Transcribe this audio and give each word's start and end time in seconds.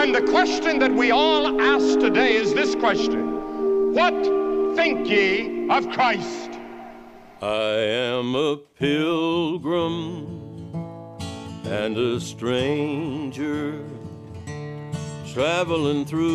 And 0.00 0.14
the 0.14 0.22
question 0.22 0.78
that 0.78 0.94
we 0.94 1.10
all 1.10 1.60
ask 1.60 2.00
today 2.00 2.34
is 2.34 2.54
this 2.54 2.74
question 2.74 3.92
What 3.92 4.14
think 4.74 5.06
ye 5.06 5.68
of 5.68 5.90
Christ? 5.90 6.52
I 7.42 7.74
am 8.08 8.34
a 8.34 8.56
pilgrim 8.56 10.24
and 11.64 11.98
a 11.98 12.18
stranger. 12.18 13.84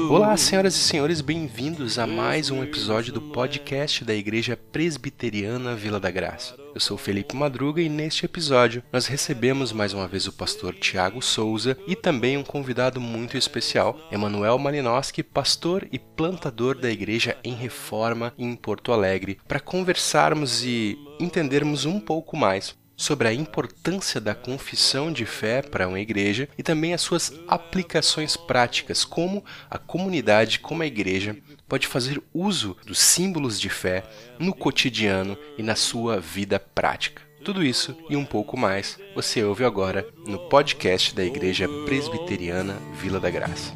Olá, 0.09 0.37
senhoras 0.37 0.73
e 0.73 0.77
senhores, 0.77 1.19
bem-vindos 1.19 1.99
a 1.99 2.07
mais 2.07 2.49
um 2.49 2.63
episódio 2.63 3.11
do 3.11 3.21
podcast 3.21 4.05
da 4.05 4.15
Igreja 4.15 4.55
Presbiteriana 4.55 5.75
Vila 5.75 5.99
da 5.99 6.09
Graça. 6.09 6.55
Eu 6.73 6.79
sou 6.79 6.97
Felipe 6.97 7.35
Madruga 7.35 7.81
e 7.81 7.89
neste 7.89 8.23
episódio 8.23 8.81
nós 8.93 9.07
recebemos 9.07 9.73
mais 9.73 9.91
uma 9.91 10.07
vez 10.07 10.27
o 10.27 10.31
pastor 10.31 10.73
Tiago 10.73 11.21
Souza 11.21 11.77
e 11.85 11.93
também 11.93 12.37
um 12.37 12.43
convidado 12.43 13.01
muito 13.01 13.35
especial, 13.37 13.99
Emanuel 14.09 14.57
Malinowski, 14.57 15.21
pastor 15.21 15.85
e 15.91 15.99
plantador 15.99 16.77
da 16.77 16.89
igreja 16.89 17.35
em 17.43 17.53
Reforma 17.53 18.33
em 18.37 18.55
Porto 18.55 18.93
Alegre, 18.93 19.39
para 19.45 19.59
conversarmos 19.59 20.63
e 20.63 20.97
entendermos 21.19 21.83
um 21.83 21.99
pouco 21.99 22.37
mais 22.37 22.73
sobre 22.95 23.27
a 23.27 23.33
importância 23.33 24.21
da 24.21 24.33
confissão 24.33 25.11
de 25.11 25.25
fé 25.25 25.61
para 25.61 25.87
uma 25.87 25.99
igreja 25.99 26.47
e 26.57 26.63
também 26.63 26.93
as 26.93 27.01
suas 27.01 27.33
aplicações 27.47 28.37
práticas, 28.37 29.03
como 29.03 29.43
a 29.69 29.77
comunidade, 29.77 30.59
como 30.59 30.83
a 30.83 30.87
igreja 30.87 31.35
pode 31.67 31.87
fazer 31.87 32.21
uso 32.33 32.77
dos 32.85 32.99
símbolos 32.99 33.59
de 33.59 33.69
fé 33.69 34.03
no 34.39 34.53
cotidiano 34.53 35.37
e 35.57 35.63
na 35.63 35.75
sua 35.75 36.19
vida 36.19 36.59
prática. 36.59 37.21
Tudo 37.43 37.63
isso 37.63 37.95
e 38.09 38.15
um 38.15 38.25
pouco 38.25 38.57
mais 38.57 38.97
você 39.13 39.43
ouve 39.43 39.63
agora 39.63 40.07
no 40.25 40.49
podcast 40.49 41.13
da 41.13 41.23
Igreja 41.23 41.67
Presbiteriana 41.85 42.75
Vila 42.99 43.19
da 43.19 43.29
Graça. 43.29 43.71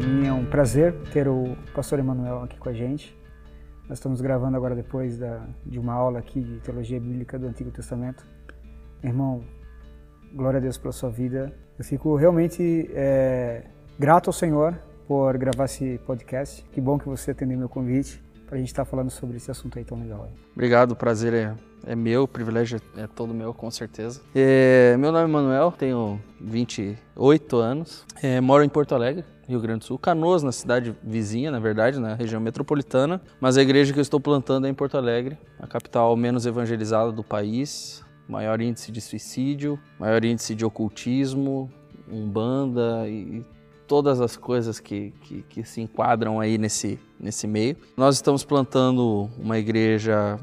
Para 0.00 0.08
mim 0.08 0.26
é 0.26 0.32
um 0.32 0.46
prazer 0.46 0.94
ter 1.12 1.28
o 1.28 1.54
pastor 1.74 1.98
Emanuel 1.98 2.44
aqui 2.44 2.58
com 2.58 2.70
a 2.70 2.72
gente. 2.72 3.14
Nós 3.86 3.98
estamos 3.98 4.22
gravando 4.22 4.56
agora 4.56 4.74
depois 4.74 5.18
da, 5.18 5.46
de 5.66 5.78
uma 5.78 5.92
aula 5.92 6.20
aqui 6.20 6.40
de 6.40 6.58
teologia 6.60 6.98
bíblica 6.98 7.38
do 7.38 7.46
Antigo 7.46 7.70
Testamento. 7.70 8.26
Irmão, 9.04 9.44
glória 10.32 10.56
a 10.56 10.60
Deus 10.60 10.78
pela 10.78 10.90
sua 10.90 11.10
vida. 11.10 11.52
Eu 11.78 11.84
fico 11.84 12.16
realmente 12.16 12.90
é, 12.94 13.64
grato 13.98 14.30
ao 14.30 14.32
Senhor 14.32 14.74
por 15.06 15.36
gravar 15.36 15.66
esse 15.66 16.00
podcast. 16.06 16.64
Que 16.72 16.80
bom 16.80 16.98
que 16.98 17.06
você 17.06 17.32
atendeu 17.32 17.58
meu 17.58 17.68
convite 17.68 18.22
para 18.46 18.56
a 18.56 18.58
gente 18.58 18.68
estar 18.68 18.86
falando 18.86 19.10
sobre 19.10 19.36
esse 19.36 19.50
assunto 19.50 19.78
aí 19.78 19.84
tão 19.84 20.00
legal. 20.00 20.24
Aí. 20.24 20.32
Obrigado, 20.54 20.92
o 20.92 20.96
prazer 20.96 21.34
é, 21.34 21.54
é 21.86 21.94
meu, 21.94 22.22
o 22.22 22.28
privilégio 22.28 22.80
é 22.96 23.06
todo 23.06 23.34
meu, 23.34 23.52
com 23.52 23.70
certeza. 23.70 24.22
É, 24.34 24.96
meu 24.96 25.12
nome 25.12 25.24
é 25.24 25.28
Manuel, 25.28 25.70
tenho 25.70 26.18
28 26.40 27.56
anos, 27.58 28.06
é, 28.22 28.40
moro 28.40 28.64
em 28.64 28.68
Porto 28.68 28.94
Alegre, 28.94 29.24
Rio 29.50 29.60
Grande 29.60 29.80
do 29.80 29.84
Sul, 29.84 29.98
Canoas, 29.98 30.42
na 30.42 30.52
cidade 30.52 30.96
vizinha, 31.02 31.50
na 31.50 31.58
verdade, 31.58 31.98
na 31.98 32.14
região 32.14 32.40
metropolitana, 32.40 33.20
mas 33.40 33.58
a 33.58 33.62
igreja 33.62 33.92
que 33.92 33.98
eu 33.98 34.02
estou 34.02 34.20
plantando 34.20 34.66
é 34.66 34.70
em 34.70 34.74
Porto 34.74 34.96
Alegre, 34.96 35.36
a 35.58 35.66
capital 35.66 36.16
menos 36.16 36.46
evangelizada 36.46 37.12
do 37.12 37.22
país, 37.22 38.04
maior 38.28 38.60
índice 38.60 38.92
de 38.92 39.00
suicídio, 39.00 39.78
maior 39.98 40.24
índice 40.24 40.54
de 40.54 40.64
ocultismo, 40.64 41.70
umbanda 42.10 43.08
e 43.08 43.44
todas 43.86 44.20
as 44.20 44.36
coisas 44.36 44.78
que, 44.78 45.12
que, 45.22 45.42
que 45.42 45.64
se 45.64 45.80
enquadram 45.80 46.38
aí 46.38 46.56
nesse, 46.56 46.98
nesse 47.18 47.48
meio. 47.48 47.76
Nós 47.96 48.14
estamos 48.14 48.44
plantando 48.44 49.28
uma 49.36 49.58
igreja 49.58 50.38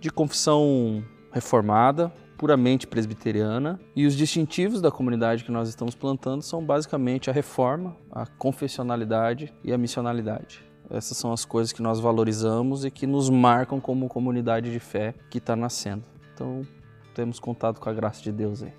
de 0.00 0.10
confissão 0.10 1.02
reformada, 1.32 2.12
puramente 2.38 2.86
presbiteriana, 2.86 3.78
e 3.94 4.06
os 4.06 4.14
distintivos 4.14 4.80
da 4.80 4.90
comunidade 4.90 5.44
que 5.44 5.50
nós 5.50 5.68
estamos 5.68 5.94
plantando 5.96 6.40
são 6.40 6.64
basicamente 6.64 7.28
a 7.28 7.32
reforma, 7.32 7.96
a 8.12 8.24
confessionalidade 8.26 9.52
e 9.64 9.72
a 9.72 9.76
missionalidade. 9.76 10.64
Essas 10.88 11.18
são 11.18 11.32
as 11.32 11.44
coisas 11.44 11.72
que 11.72 11.82
nós 11.82 12.00
valorizamos 12.00 12.84
e 12.84 12.90
que 12.90 13.06
nos 13.06 13.28
marcam 13.28 13.78
como 13.80 14.08
comunidade 14.08 14.72
de 14.72 14.78
fé 14.78 15.14
que 15.28 15.38
está 15.38 15.54
nascendo. 15.54 16.04
Então, 16.32 16.62
temos 17.12 17.40
contato 17.40 17.80
com 17.80 17.90
a 17.90 17.92
graça 17.92 18.22
de 18.22 18.32
Deus 18.32 18.62
aí. 18.62 18.72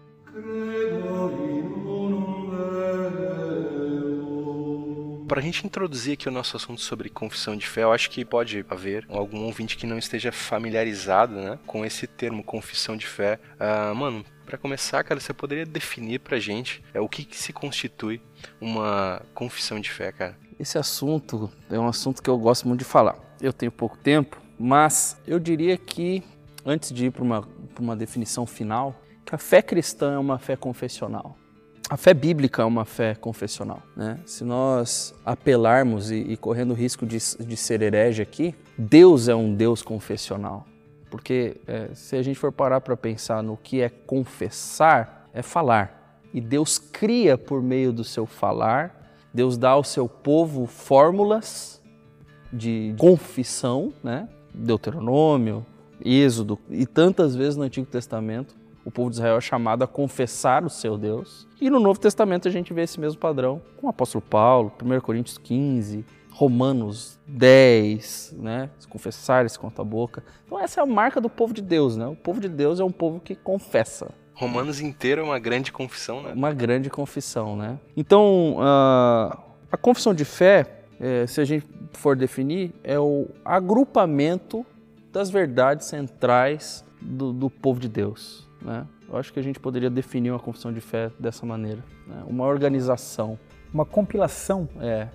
Para 5.30 5.42
a 5.42 5.44
gente 5.44 5.64
introduzir 5.64 6.14
aqui 6.14 6.28
o 6.28 6.32
nosso 6.32 6.58
assunto 6.58 6.82
sobre 6.82 7.08
confissão 7.08 7.56
de 7.56 7.68
fé, 7.68 7.84
eu 7.84 7.92
acho 7.92 8.10
que 8.10 8.26
pode 8.26 8.66
haver 8.68 9.06
algum 9.08 9.44
ouvinte 9.44 9.78
que 9.78 9.86
não 9.86 9.96
esteja 9.96 10.32
familiarizado 10.32 11.36
né, 11.36 11.60
com 11.68 11.86
esse 11.86 12.08
termo 12.08 12.44
confissão 12.44 12.98
de 12.98 13.06
fé. 13.06 13.40
Ah, 13.60 13.94
mano, 13.94 14.26
para 14.44 14.58
começar, 14.58 15.04
cara, 15.04 15.20
você 15.20 15.32
poderia 15.32 15.68
definir 15.68 16.20
pra 16.22 16.40
gente 16.40 16.84
é, 16.96 17.00
o 17.00 17.08
que, 17.08 17.24
que 17.24 17.38
se 17.38 17.54
constitui 17.54 18.20
uma 18.60 19.22
confissão 19.36 19.80
de 19.80 19.92
fé, 19.92 20.12
cara? 20.12 20.36
Esse 20.60 20.80
assunto 20.80 21.52
é 21.70 21.78
um 21.78 21.88
assunto 21.88 22.24
que 22.24 22.30
eu 22.30 22.38
gosto 22.40 22.68
muito 22.68 22.80
de 22.80 22.86
falar. 22.86 23.16
Eu 23.40 23.54
tenho 23.54 23.72
pouco 23.72 24.00
tempo, 24.00 24.42
mas 24.58 25.16
eu 25.28 25.38
diria 25.38 25.78
que, 25.78 26.24
antes 26.66 26.92
de 26.92 27.06
ir 27.06 27.12
para 27.12 27.24
uma, 27.24 27.48
uma 27.80 27.96
definição 27.96 28.48
final, 28.48 29.00
que 29.24 29.36
a 29.36 29.38
fé 29.38 29.62
cristã 29.62 30.16
é 30.16 30.18
uma 30.18 30.40
fé 30.40 30.56
confessional. 30.56 31.38
A 31.90 31.98
fé 31.98 32.14
bíblica 32.14 32.62
é 32.62 32.66
uma 32.66 32.86
fé 32.86 33.16
confessional. 33.16 33.82
Né? 33.96 34.20
Se 34.24 34.44
nós 34.44 35.12
apelarmos 35.26 36.12
e, 36.12 36.18
e 36.18 36.38
correndo 36.38 36.72
o 36.72 36.76
risco 36.76 37.04
de, 37.04 37.18
de 37.18 37.58
ser 37.58 37.82
herege 37.82 38.22
aqui, 38.22 38.54
Deus 38.78 39.28
é 39.28 39.34
um 39.34 39.56
Deus 39.56 39.82
confessional. 39.82 40.68
Porque 41.10 41.60
é, 41.66 41.90
se 41.96 42.16
a 42.16 42.22
gente 42.22 42.38
for 42.38 42.52
parar 42.52 42.82
para 42.82 42.96
pensar 42.96 43.42
no 43.42 43.58
que 43.58 43.82
é 43.82 43.90
confessar, 43.90 45.28
é 45.34 45.42
falar. 45.42 46.22
E 46.32 46.40
Deus 46.40 46.78
cria 46.78 47.40
por 47.40 47.60
meio 47.60 47.92
do 47.92 48.04
seu 48.04 48.28
falar, 48.28 49.16
Deus 49.34 49.58
dá 49.58 49.72
ao 49.72 49.84
seu 49.84 50.08
povo 50.08 50.68
fórmulas 50.68 51.82
de 52.54 52.94
confissão, 53.00 53.92
né? 54.04 54.30
Deuteronômio, 54.54 55.66
Êxodo 56.04 56.58
e 56.70 56.86
tantas 56.86 57.36
vezes 57.36 57.56
no 57.56 57.64
Antigo 57.64 57.86
Testamento 57.88 58.59
o 58.84 58.92
povo 58.92 59.10
de 59.10 59.18
Israel 59.18 59.38
é 59.38 59.42
chamado 59.42 59.84
a 59.84 59.88
confessar 59.88 60.64
o 60.64 60.70
seu 60.70 60.98
Deus. 60.98 61.48
E 61.60 61.70
no 61.70 61.80
Novo 61.80 62.00
Testamento 62.00 62.48
a 62.48 62.52
gente 62.52 62.74
vê 62.74 62.84
esse 62.84 63.00
mesmo 63.00 63.20
padrão 63.20 63.62
com 63.78 63.88
o 63.88 63.90
apóstolo 63.90 64.22
Paulo, 64.22 64.72
1 64.82 65.02
Coríntios 65.02 65.38
15, 65.38 66.06
Romanos 66.32 67.20
10, 67.28 68.36
né? 68.38 68.70
Se 68.80 68.88
confessar-se 68.88 69.60
contra 69.60 69.82
a 69.82 69.86
boca. 69.86 70.24
Então 70.46 70.60
essa 70.60 70.80
é 70.80 70.84
a 70.84 70.86
marca 70.86 71.20
do 71.20 71.30
povo 71.30 71.54
de 71.54 71.62
Deus, 71.62 71.98
né? 71.98 72.08
O 72.08 72.16
povo 72.16 72.40
de 72.40 72.48
Deus 72.48 72.80
é 72.80 72.84
um 72.84 72.92
povo 72.92 73.20
que 73.20 73.36
confessa. 73.36 74.12
Romanos 74.34 74.80
inteiro 74.80 75.22
é 75.22 75.24
uma 75.24 75.38
grande 75.38 75.70
confissão, 75.70 76.24
né? 76.24 76.32
Uma 76.34 76.54
grande 76.54 76.90
confissão, 76.90 77.58
né? 77.58 77.78
Então, 77.98 78.56
uh, 78.56 79.38
a 79.70 79.78
confissão 79.78 80.14
de 80.14 80.24
fé, 80.24 80.84
é, 80.98 81.28
se 81.28 81.42
a 81.42 81.46
gente 81.46 81.68
for 81.92 82.16
definir, 82.16 82.74
é 82.82 82.98
o 82.98 83.28
agrupamento 83.44 84.66
das 85.12 85.30
verdades 85.30 85.88
centrais 85.88 86.86
do, 87.02 87.34
do 87.34 87.50
povo 87.50 87.82
de 87.82 87.90
Deus. 87.90 88.49
Né? 88.62 88.86
Eu 89.08 89.18
acho 89.18 89.32
que 89.32 89.40
a 89.40 89.44
gente 89.44 89.60
poderia 89.60 89.90
definir 89.90 90.32
uma 90.32 90.40
confissão 90.40 90.72
de 90.74 90.82
fé 90.82 91.12
dessa 91.20 91.46
maneira. 91.46 91.84
Né? 92.08 92.24
Uma 92.28 92.46
organização. 92.46 93.40
Uma 93.74 93.86
compilação 93.86 94.68
É, 94.80 95.08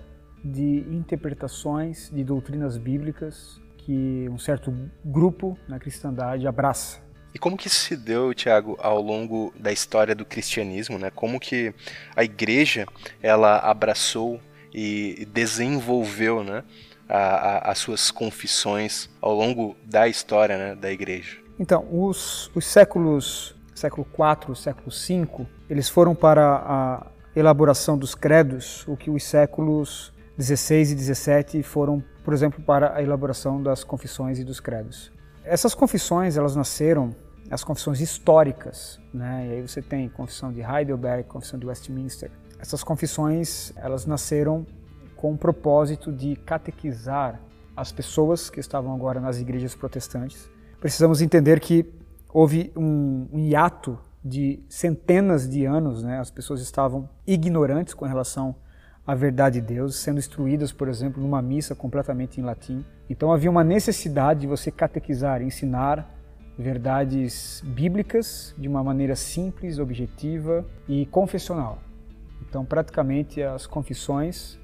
de 0.43 0.85
interpretações 0.91 2.11
de 2.13 2.23
doutrinas 2.23 2.77
bíblicas 2.77 3.59
que 3.77 4.27
um 4.29 4.37
certo 4.37 4.71
grupo 5.03 5.57
na 5.67 5.79
cristandade 5.79 6.47
abraça. 6.47 7.01
E 7.33 7.39
como 7.39 7.57
que 7.57 7.67
isso 7.67 7.77
se 7.77 7.97
deu, 7.97 8.33
Tiago, 8.33 8.77
ao 8.79 9.01
longo 9.01 9.51
da 9.59 9.71
história 9.71 10.13
do 10.13 10.23
cristianismo, 10.23 10.99
né? 10.99 11.09
Como 11.09 11.39
que 11.39 11.73
a 12.15 12.23
igreja 12.23 12.85
ela 13.21 13.57
abraçou 13.57 14.39
e 14.73 15.27
desenvolveu, 15.33 16.43
né, 16.43 16.63
a, 17.09 17.17
a, 17.17 17.71
as 17.71 17.79
suas 17.79 18.11
confissões 18.11 19.09
ao 19.19 19.33
longo 19.33 19.75
da 19.83 20.07
história, 20.07 20.57
né, 20.57 20.75
da 20.75 20.91
igreja? 20.91 21.37
Então, 21.59 21.85
os, 21.91 22.51
os 22.53 22.65
séculos, 22.65 23.55
século 23.73 24.05
IV, 24.07 24.55
século 24.55 24.89
V, 24.89 25.47
eles 25.69 25.87
foram 25.87 26.13
para 26.13 26.55
a 26.65 27.07
elaboração 27.35 27.97
dos 27.97 28.13
credos, 28.13 28.85
o 28.87 28.97
que 28.97 29.09
os 29.09 29.23
séculos 29.23 30.13
16 30.37 30.91
e 30.91 30.95
17 30.95 31.63
foram, 31.63 32.03
por 32.23 32.33
exemplo, 32.33 32.61
para 32.61 32.93
a 32.95 33.01
elaboração 33.01 33.61
das 33.61 33.83
confissões 33.83 34.37
e 34.39 34.43
dos 34.43 34.59
credos. 34.59 35.11
Essas 35.43 35.73
confissões, 35.73 36.35
elas 36.35 36.55
nasceram, 36.55 37.15
as 37.49 37.63
confissões 37.63 38.01
históricas, 38.01 38.99
né? 39.13 39.47
E 39.47 39.51
aí 39.53 39.61
você 39.61 39.81
tem 39.81 40.09
confissão 40.09 40.51
de 40.51 40.61
Heidelberg, 40.61 41.23
confissão 41.25 41.59
de 41.59 41.65
Westminster. 41.65 42.31
Essas 42.59 42.83
confissões, 42.83 43.71
elas 43.75 44.05
nasceram 44.05 44.65
com 45.15 45.33
o 45.33 45.37
propósito 45.37 46.11
de 46.11 46.35
catequizar 46.35 47.39
as 47.75 47.91
pessoas 47.91 48.49
que 48.49 48.59
estavam 48.59 48.93
agora 48.93 49.19
nas 49.19 49.39
igrejas 49.39 49.75
protestantes. 49.75 50.49
Precisamos 50.85 51.19
entender 51.19 51.59
que 51.59 51.83
houve 52.31 52.71
um, 52.77 53.27
um 53.33 53.39
hiato 53.39 53.97
de 54.23 54.59
centenas 54.69 55.49
de 55.49 55.65
anos, 55.65 56.03
né, 56.03 56.19
as 56.19 56.29
pessoas 56.29 56.61
estavam 56.61 57.09
ignorantes 57.25 57.95
com 57.95 58.05
relação 58.05 58.55
à 59.03 59.15
verdade 59.15 59.59
de 59.59 59.65
Deus, 59.65 59.95
sendo 59.95 60.19
instruídas, 60.19 60.71
por 60.71 60.87
exemplo, 60.87 61.19
numa 61.19 61.41
missa 61.41 61.73
completamente 61.73 62.39
em 62.39 62.43
latim. 62.43 62.85
Então 63.09 63.33
havia 63.33 63.49
uma 63.49 63.63
necessidade 63.63 64.41
de 64.41 64.45
você 64.45 64.69
catequizar, 64.69 65.41
ensinar 65.41 66.07
verdades 66.55 67.63
bíblicas 67.65 68.53
de 68.55 68.67
uma 68.67 68.83
maneira 68.83 69.15
simples, 69.15 69.79
objetiva 69.79 70.63
e 70.87 71.07
confessional. 71.07 71.79
Então, 72.47 72.63
praticamente 72.63 73.41
as 73.41 73.65
confissões, 73.65 74.59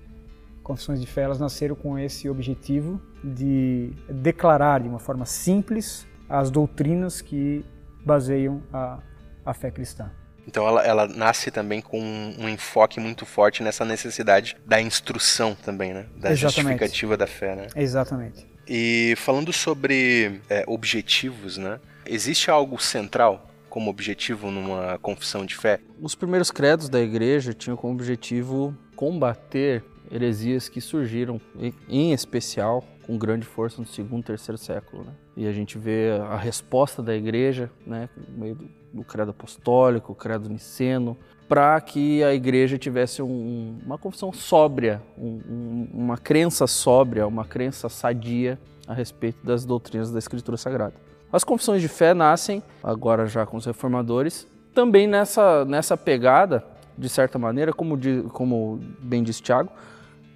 confissões 0.62 1.02
de 1.02 1.08
fé, 1.08 1.24
elas 1.24 1.40
nasceram 1.40 1.74
com 1.74 1.98
esse 1.98 2.30
objetivo 2.30 3.02
de 3.24 3.92
declarar 4.08 4.82
de 4.82 4.88
uma 4.88 5.00
forma 5.00 5.26
simples 5.26 6.11
as 6.32 6.50
doutrinas 6.50 7.20
que 7.20 7.66
baseiam 8.06 8.64
a, 8.72 9.00
a 9.46 9.54
fé 9.54 9.70
cristã. 9.70 10.10
Então 10.48 10.68
ela, 10.68 10.84
ela, 10.84 11.08
nasce 11.08 11.52
também 11.52 11.82
com 11.82 12.00
um, 12.00 12.50
enfoque 12.50 13.00
muito 13.00 13.26
forte 13.26 13.62
nessa 13.62 13.86
necessidade 13.86 14.58
da 14.66 14.82
instrução 14.82 15.54
também, 15.54 15.94
né? 15.94 16.06
Da 16.18 16.32
Exatamente. 16.32 16.42
justificativa 16.42 17.18
da 17.18 17.28
fé, 17.28 17.56
né? 17.56 17.68
Exatamente. 17.76 18.50
E 18.68 19.14
falando 19.18 19.54
sobre 19.54 20.42
é, 20.50 20.64
objetivos, 20.68 21.58
né? 21.58 21.80
Existe 22.06 22.50
algo 22.50 22.82
central 22.82 23.48
como 23.70 23.90
objetivo 23.90 24.50
numa 24.50 24.98
confissão 25.00 25.46
de 25.46 25.56
fé? 25.56 25.80
Os 26.02 26.16
primeiros 26.16 26.50
credos 26.50 26.90
da 26.90 27.00
igreja 27.00 27.54
tinham 27.54 27.78
como 27.78 27.94
objetivo 27.94 28.76
combater 28.96 29.84
heresias 30.10 30.68
que 30.68 30.82
surgiram, 30.82 31.40
em 31.88 32.12
especial 32.12 32.84
com 33.06 33.18
grande 33.18 33.46
força 33.46 33.80
no 33.80 33.88
segundo 33.88 34.22
e 34.22 34.26
terceiro 34.26 34.58
século. 34.58 35.06
Né? 35.06 35.14
E 35.42 35.48
a 35.48 35.52
gente 35.52 35.76
vê 35.76 36.12
a 36.30 36.38
resposta 36.38 37.02
da 37.02 37.16
igreja, 37.16 37.72
né, 37.84 38.08
no 38.16 38.38
meio 38.38 38.54
do, 38.54 38.70
do 38.94 39.04
credo 39.04 39.32
apostólico, 39.32 40.14
credo 40.14 40.48
niceno, 40.48 41.18
para 41.50 41.82
que 41.82 42.24
a 42.24 42.32
igreja 42.32 42.78
tivesse 42.78 43.24
um, 43.24 43.80
uma 43.84 43.98
confissão 43.98 44.32
sóbria, 44.32 45.02
um, 45.18 45.88
uma 45.92 46.16
crença 46.16 46.68
sóbria, 46.68 47.26
uma 47.26 47.44
crença 47.44 47.90
sadia 47.90 48.60
a 48.88 48.94
respeito 48.94 49.44
das 49.44 49.66
doutrinas 49.66 50.12
da 50.12 50.20
Escritura 50.20 50.58
Sagrada. 50.58 50.94
As 51.34 51.44
confissões 51.44 51.82
de 51.82 51.88
fé 51.88 52.14
nascem, 52.14 52.62
agora 52.84 53.26
já 53.26 53.44
com 53.44 53.58
os 53.58 53.66
reformadores, 53.66 54.46
também 54.76 55.08
nessa, 55.08 55.66
nessa 55.66 55.98
pegada, 55.98 56.64
de 56.96 57.10
certa 57.10 57.40
maneira, 57.40 57.74
como, 57.74 57.98
como 58.30 58.80
bem 59.00 59.24
disse 59.24 59.42
Tiago, 59.42 59.72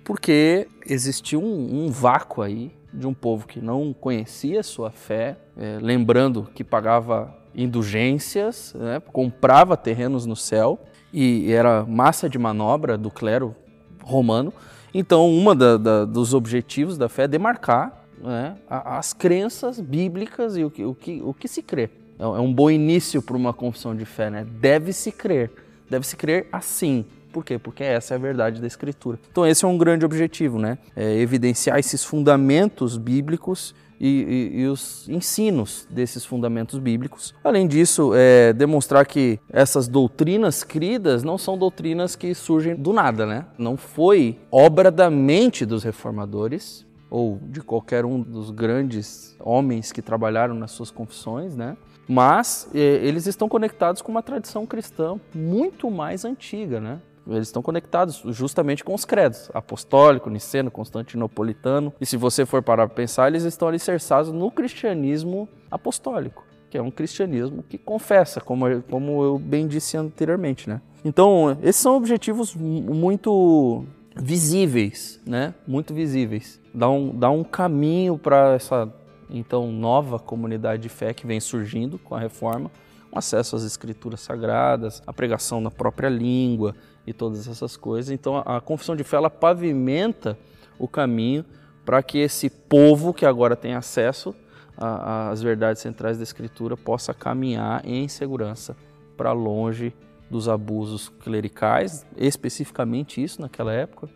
porque 0.03 0.67
existia 0.83 1.37
um, 1.37 1.85
um, 1.85 1.91
vácuo 1.91 2.41
aí 2.41 2.71
de 2.95 3.05
um 3.05 3.13
povo 3.13 3.47
que 3.47 3.59
não 3.61 3.93
conhecia 3.93 4.63
sua 4.63 4.91
fé, 4.91 5.37
é, 5.57 5.77
lembrando 5.81 6.49
que 6.53 6.63
pagava 6.63 7.35
indulgências, 7.53 8.73
né, 8.77 9.01
comprava 9.11 9.77
terrenos 9.77 10.25
no 10.25 10.35
céu 10.35 10.79
e 11.13 11.51
era 11.51 11.85
massa 11.85 12.29
de 12.29 12.37
manobra 12.37 12.97
do 12.97 13.09
clero 13.09 13.55
romano. 14.03 14.53
Então, 14.93 15.43
da, 15.55 16.05
dos 16.05 16.33
objetivos 16.33 16.97
da 16.97 17.09
fé 17.09 17.23
é 17.23 17.27
demarcar 17.27 18.05
né, 18.21 18.55
as 18.69 19.13
crenças 19.13 19.79
bíblicas 19.79 20.57
e 20.57 20.63
o 20.63 20.71
que, 20.71 20.83
o 20.83 20.95
que, 20.95 21.21
o 21.21 21.33
que 21.33 21.47
se 21.47 21.61
crê. 21.61 21.89
É, 22.19 22.23
é 22.23 22.27
um 22.27 22.53
bom 22.53 22.69
início 22.69 23.21
para 23.21 23.35
uma 23.35 23.53
confissão 23.53 23.95
de 23.95 24.05
fé, 24.05 24.29
né? 24.29 24.45
Deve-se 24.59 25.11
crer. 25.11 25.51
Deve-se 25.89 26.15
crer 26.15 26.47
assim. 26.51 27.05
Por 27.35 27.43
quê? 27.43 27.59
Porque 27.59 27.83
essa 27.83 28.13
é 28.13 28.15
a 28.15 28.17
verdade 28.17 28.61
da 28.61 28.67
Escritura. 28.67 29.19
Então 29.29 29.45
esse 29.45 29.65
é 29.65 29.67
um 29.67 29.77
grande 29.77 30.05
objetivo, 30.05 30.57
né? 30.57 30.77
É 30.95 31.19
evidenciar 31.19 31.77
esses 31.77 32.01
fundamentos 32.01 32.97
bíblicos 32.97 33.75
e, 33.99 34.07
e, 34.53 34.61
e, 34.61 34.67
os 34.67 35.05
ensinos 35.09 35.85
desses 35.89 36.23
fundamentos 36.23 36.79
bíblicos. 36.79 37.35
Além 37.43 37.67
disso, 37.67 38.13
é 38.15 38.53
demonstrar 38.53 39.05
que 39.05 39.37
essas 39.51 39.85
doutrinas 39.85 40.63
cridas 40.63 41.23
não 41.23 41.37
são 41.37 41.57
doutrinas 41.57 42.15
que 42.15 42.33
surgem 42.33 42.73
do 42.73 42.93
nada, 42.93 43.25
né? 43.25 43.45
Não 43.57 43.75
foi 43.75 44.39
obra 44.49 44.89
da 44.89 45.09
mente 45.09 45.65
dos 45.65 45.83
reformadores 45.83 46.85
ou 47.09 47.37
de 47.49 47.59
qualquer 47.59 48.05
um 48.05 48.21
dos 48.21 48.49
grandes 48.49 49.35
homens 49.41 49.91
que 49.91 50.01
trabalharam 50.01 50.55
nas 50.55 50.71
suas 50.71 50.89
confissões, 50.89 51.53
né? 51.53 51.75
Mas 52.07 52.69
é, 52.73 52.79
eles 52.79 53.27
estão 53.27 53.49
conectados 53.49 54.01
com 54.01 54.09
uma 54.09 54.23
tradição 54.23 54.65
cristã 54.65 55.19
muito 55.33 55.91
mais 55.91 56.23
antiga, 56.23 56.79
né? 56.79 57.01
Eles 57.27 57.47
estão 57.47 57.61
conectados 57.61 58.21
justamente 58.27 58.83
com 58.83 58.93
os 58.93 59.05
credos 59.05 59.49
apostólico, 59.53 60.29
niceno, 60.29 60.69
constantinopolitano. 60.69 61.93
E 61.99 62.05
se 62.05 62.17
você 62.17 62.45
for 62.45 62.61
parar 62.61 62.87
para 62.87 62.95
pensar, 62.95 63.27
eles 63.27 63.43
estão 63.43 63.67
alicerçados 63.67 64.31
no 64.31 64.51
cristianismo 64.51 65.49
apostólico, 65.69 66.45
que 66.69 66.77
é 66.77 66.81
um 66.81 66.91
cristianismo 66.91 67.63
que 67.63 67.77
confessa, 67.77 68.39
como, 68.39 68.81
como 68.83 69.23
eu 69.23 69.39
bem 69.39 69.67
disse 69.67 69.97
anteriormente, 69.97 70.69
né? 70.69 70.81
Então, 71.03 71.57
esses 71.61 71.81
são 71.81 71.95
objetivos 71.95 72.55
muito 72.55 73.85
visíveis, 74.15 75.19
né? 75.25 75.53
Muito 75.67 75.93
visíveis. 75.93 76.59
Dá 76.73 76.89
um, 76.89 77.17
dá 77.17 77.29
um 77.29 77.43
caminho 77.43 78.17
para 78.17 78.53
essa 78.53 78.91
então 79.29 79.71
nova 79.71 80.19
comunidade 80.19 80.83
de 80.83 80.89
fé 80.89 81.13
que 81.13 81.25
vem 81.25 81.39
surgindo 81.39 81.97
com 81.97 82.15
a 82.15 82.19
reforma, 82.19 82.71
um 83.11 83.17
acesso 83.17 83.55
às 83.55 83.63
escrituras 83.63 84.21
sagradas, 84.21 85.01
a 85.05 85.13
pregação 85.13 85.59
na 85.59 85.71
própria 85.71 86.09
língua, 86.09 86.75
e 87.05 87.13
todas 87.13 87.47
essas 87.47 87.77
coisas. 87.77 88.11
Então 88.11 88.37
a, 88.45 88.59
confissão 88.59 88.95
de 88.95 89.03
fé 89.03 89.17
ela 89.17 89.29
pavimenta 89.29 90.37
o 90.77 90.87
caminho 90.87 91.45
para 91.85 92.01
que 92.01 92.17
esse 92.17 92.49
povo 92.49 93.13
que 93.13 93.25
agora 93.25 93.55
tem 93.55 93.75
acesso 93.75 94.35
às 94.77 95.41
verdades 95.41 95.81
centrais 95.81 96.17
da 96.17 96.23
Escritura 96.23 96.75
possa 96.75 97.13
caminhar 97.13 97.85
em 97.85 98.07
segurança 98.07 98.75
para 99.15 99.31
longe 99.31 99.93
dos 100.29 100.49
abusos 100.49 101.07
clericais, 101.07 102.05
especificamente 102.17 103.23
isso 103.23 103.41
naquela 103.41 103.71
época, 103.71 104.09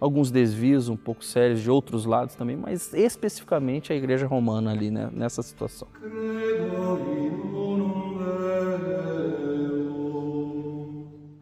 alguns 0.00 0.30
desvios 0.30 0.88
um 0.88 0.96
pouco 0.96 1.24
sérios 1.24 1.60
de 1.60 1.70
outros 1.70 2.06
lados 2.06 2.34
também, 2.34 2.56
mas 2.56 2.94
especificamente 2.94 3.92
a 3.92 3.96
Igreja 3.96 4.26
Romana 4.26 4.70
ali 4.70 4.90
né, 4.90 5.10
nessa 5.12 5.42
situação. 5.42 5.88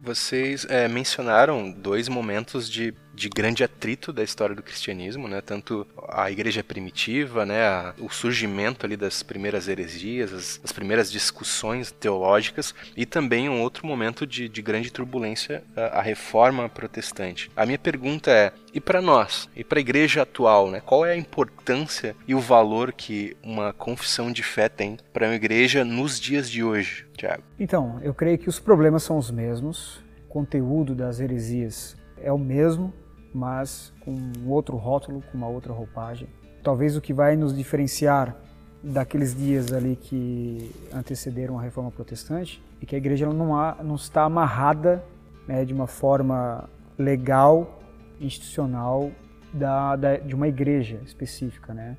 Vocês 0.05 0.67
é, 0.69 0.87
mencionaram 0.87 1.71
dois 1.71 2.07
momentos 2.07 2.69
de, 2.69 2.93
de 3.15 3.29
grande 3.29 3.63
atrito 3.63 4.11
da 4.11 4.23
história 4.23 4.55
do 4.55 4.61
cristianismo, 4.61 5.27
né? 5.27 5.41
Tanto 5.41 5.87
a 6.09 6.29
igreja 6.29 6.63
primitiva, 6.63 7.45
né? 7.45 7.93
O 7.99 8.09
surgimento 8.09 8.85
ali 8.85 8.97
das 8.97 9.23
primeiras 9.23 9.67
heresias, 9.67 10.33
as, 10.33 10.59
as, 10.63 10.71
primeiras 10.71 11.11
discussões 11.11 11.91
teológicas 11.91 12.75
e 12.95 13.05
também 13.05 13.47
um 13.49 13.61
outro 13.61 13.87
momento 13.87 14.27
de, 14.27 14.49
de 14.49 14.61
grande 14.61 14.91
turbulência, 14.91 15.63
a, 15.75 15.99
a, 15.99 16.01
reforma 16.01 16.67
protestante. 16.67 17.49
A 17.55 17.65
minha 17.65 17.79
pergunta 17.79 18.29
é, 18.29 18.51
e 18.73 18.81
para 18.81 19.01
nós, 19.01 19.49
e 19.55 19.63
para 19.63 19.79
a 19.79 19.81
igreja 19.81 20.23
atual, 20.23 20.69
né? 20.69 20.81
Qual 20.85 21.05
é 21.05 21.13
a 21.13 21.17
importância 21.17 22.15
e 22.27 22.35
o 22.35 22.39
valor 22.39 22.91
que 22.91 23.35
uma 23.41 23.71
confissão 23.71 24.31
de 24.31 24.43
fé 24.43 24.67
tem 24.67 24.97
para 25.13 25.27
uma 25.27 25.35
igreja 25.35 25.85
nos 25.85 26.19
dias 26.19 26.49
de 26.49 26.63
hoje? 26.63 27.05
Tiago? 27.15 27.43
Então, 27.57 27.99
eu 28.03 28.13
creio 28.13 28.37
que 28.37 28.49
os 28.49 28.59
problemas 28.59 29.03
são 29.03 29.17
os 29.17 29.31
mesmos, 29.31 30.03
o 30.25 30.27
conteúdo 30.27 30.93
das 30.93 31.21
heresias 31.21 31.95
é 32.17 32.31
o 32.31 32.37
mesmo, 32.37 32.93
mas 33.35 33.93
com 33.99 34.11
um 34.11 34.49
outro 34.49 34.77
rótulo, 34.77 35.21
com 35.29 35.37
uma 35.37 35.47
outra 35.47 35.73
roupagem. 35.73 36.29
Talvez 36.63 36.95
o 36.95 37.01
que 37.01 37.13
vai 37.13 37.35
nos 37.35 37.55
diferenciar 37.55 38.35
daqueles 38.81 39.35
dias 39.35 39.73
ali 39.73 39.95
que 39.95 40.71
antecederam 40.93 41.59
a 41.59 41.61
reforma 41.61 41.91
protestante 41.91 42.63
é 42.81 42.85
que 42.85 42.95
a 42.95 42.97
igreja 42.97 43.27
não, 43.27 43.57
há, 43.57 43.77
não 43.83 43.95
está 43.95 44.23
amarrada 44.23 45.03
né, 45.47 45.65
de 45.65 45.73
uma 45.73 45.85
forma 45.85 46.69
legal, 46.97 47.79
institucional, 48.21 49.11
da, 49.53 49.95
da, 49.95 50.17
de 50.17 50.33
uma 50.33 50.47
igreja 50.47 50.99
específica, 51.05 51.73
né, 51.73 51.97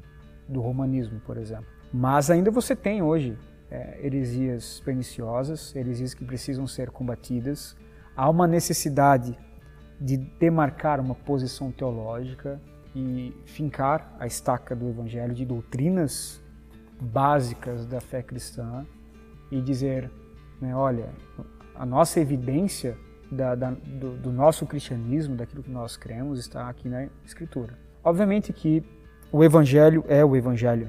do 0.48 0.60
romanismo, 0.60 1.20
por 1.20 1.36
exemplo. 1.36 1.66
Mas 1.92 2.30
ainda 2.30 2.50
você 2.50 2.74
tem 2.74 3.02
hoje 3.02 3.36
é, 3.70 3.98
heresias 4.02 4.80
perniciosas, 4.84 5.74
heresias 5.76 6.14
que 6.14 6.24
precisam 6.24 6.66
ser 6.66 6.90
combatidas. 6.90 7.76
Há 8.16 8.30
uma 8.30 8.46
necessidade 8.46 9.36
de 10.00 10.16
demarcar 10.16 11.00
uma 11.00 11.14
posição 11.14 11.70
teológica 11.70 12.60
e 12.94 13.34
fincar 13.44 14.14
a 14.18 14.26
estaca 14.26 14.74
do 14.74 14.88
Evangelho 14.88 15.34
de 15.34 15.44
doutrinas 15.44 16.42
básicas 17.00 17.86
da 17.86 18.00
fé 18.00 18.22
cristã 18.22 18.86
e 19.50 19.60
dizer, 19.60 20.10
né, 20.60 20.74
olha, 20.74 21.10
a 21.74 21.84
nossa 21.84 22.20
evidência 22.20 22.96
da, 23.30 23.54
da, 23.54 23.70
do, 23.70 24.16
do, 24.16 24.32
nosso 24.32 24.66
cristianismo, 24.66 25.36
daquilo 25.36 25.62
que 25.62 25.70
nós 25.70 25.96
cremos, 25.96 26.38
está 26.38 26.68
aqui 26.68 26.88
na 26.88 27.08
Escritura. 27.24 27.74
Obviamente 28.02 28.52
que 28.52 28.82
o 29.32 29.42
Evangelho 29.42 30.04
é 30.08 30.24
o 30.24 30.36
Evangelho, 30.36 30.88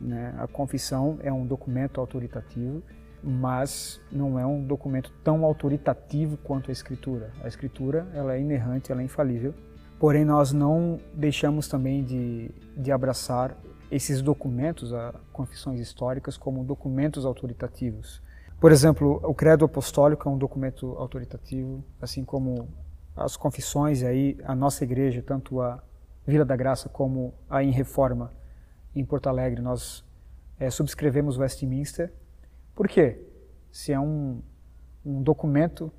né? 0.00 0.34
A 0.38 0.46
confissão 0.46 1.18
é 1.22 1.32
um 1.32 1.46
documento 1.46 2.00
autoritativo, 2.00 2.82
mas 3.22 4.00
não 4.10 4.38
é 4.38 4.44
um 4.44 4.64
documento 4.64 5.12
tão 5.22 5.44
autoritativo 5.44 6.36
quanto 6.38 6.70
a 6.70 6.72
Escritura. 6.72 7.30
A 7.42 7.48
Escritura 7.48 8.06
ela 8.14 8.34
é 8.34 8.40
inerrante, 8.40 8.90
ela 8.90 9.00
é 9.00 9.04
infalível. 9.04 9.54
Porém, 9.98 10.24
nós 10.24 10.52
não 10.52 10.98
deixamos 11.14 11.68
também 11.68 12.02
de, 12.02 12.50
de 12.76 12.90
abraçar 12.90 13.56
esses 13.90 14.20
documentos, 14.20 14.92
as 14.92 15.14
confissões 15.32 15.78
históricas, 15.78 16.36
como 16.36 16.64
documentos 16.64 17.24
autoritativos. 17.24 18.20
Por 18.58 18.72
exemplo, 18.72 19.20
o 19.22 19.34
Credo 19.34 19.64
Apostólico 19.64 20.28
é 20.28 20.32
um 20.32 20.38
documento 20.38 20.96
autoritativo, 20.98 21.84
assim 22.00 22.24
como 22.24 22.68
as 23.14 23.36
confissões, 23.36 24.02
aí 24.02 24.38
a 24.44 24.54
nossa 24.54 24.82
igreja, 24.82 25.22
tanto 25.22 25.60
a 25.60 25.82
Vila 26.26 26.44
da 26.44 26.56
Graça 26.56 26.88
como 26.88 27.34
a 27.50 27.62
em 27.62 27.70
Reforma 27.70 28.32
em 28.94 29.04
Porto 29.04 29.28
Alegre, 29.28 29.60
nós 29.60 30.04
é, 30.58 30.70
subscrevemos 30.70 31.38
Westminster. 31.38 32.12
Por 32.74 32.88
quê? 32.88 33.18
Se 33.70 33.92
é 33.92 34.00
um, 34.00 34.42
um 35.04 35.22
documento 35.22 35.92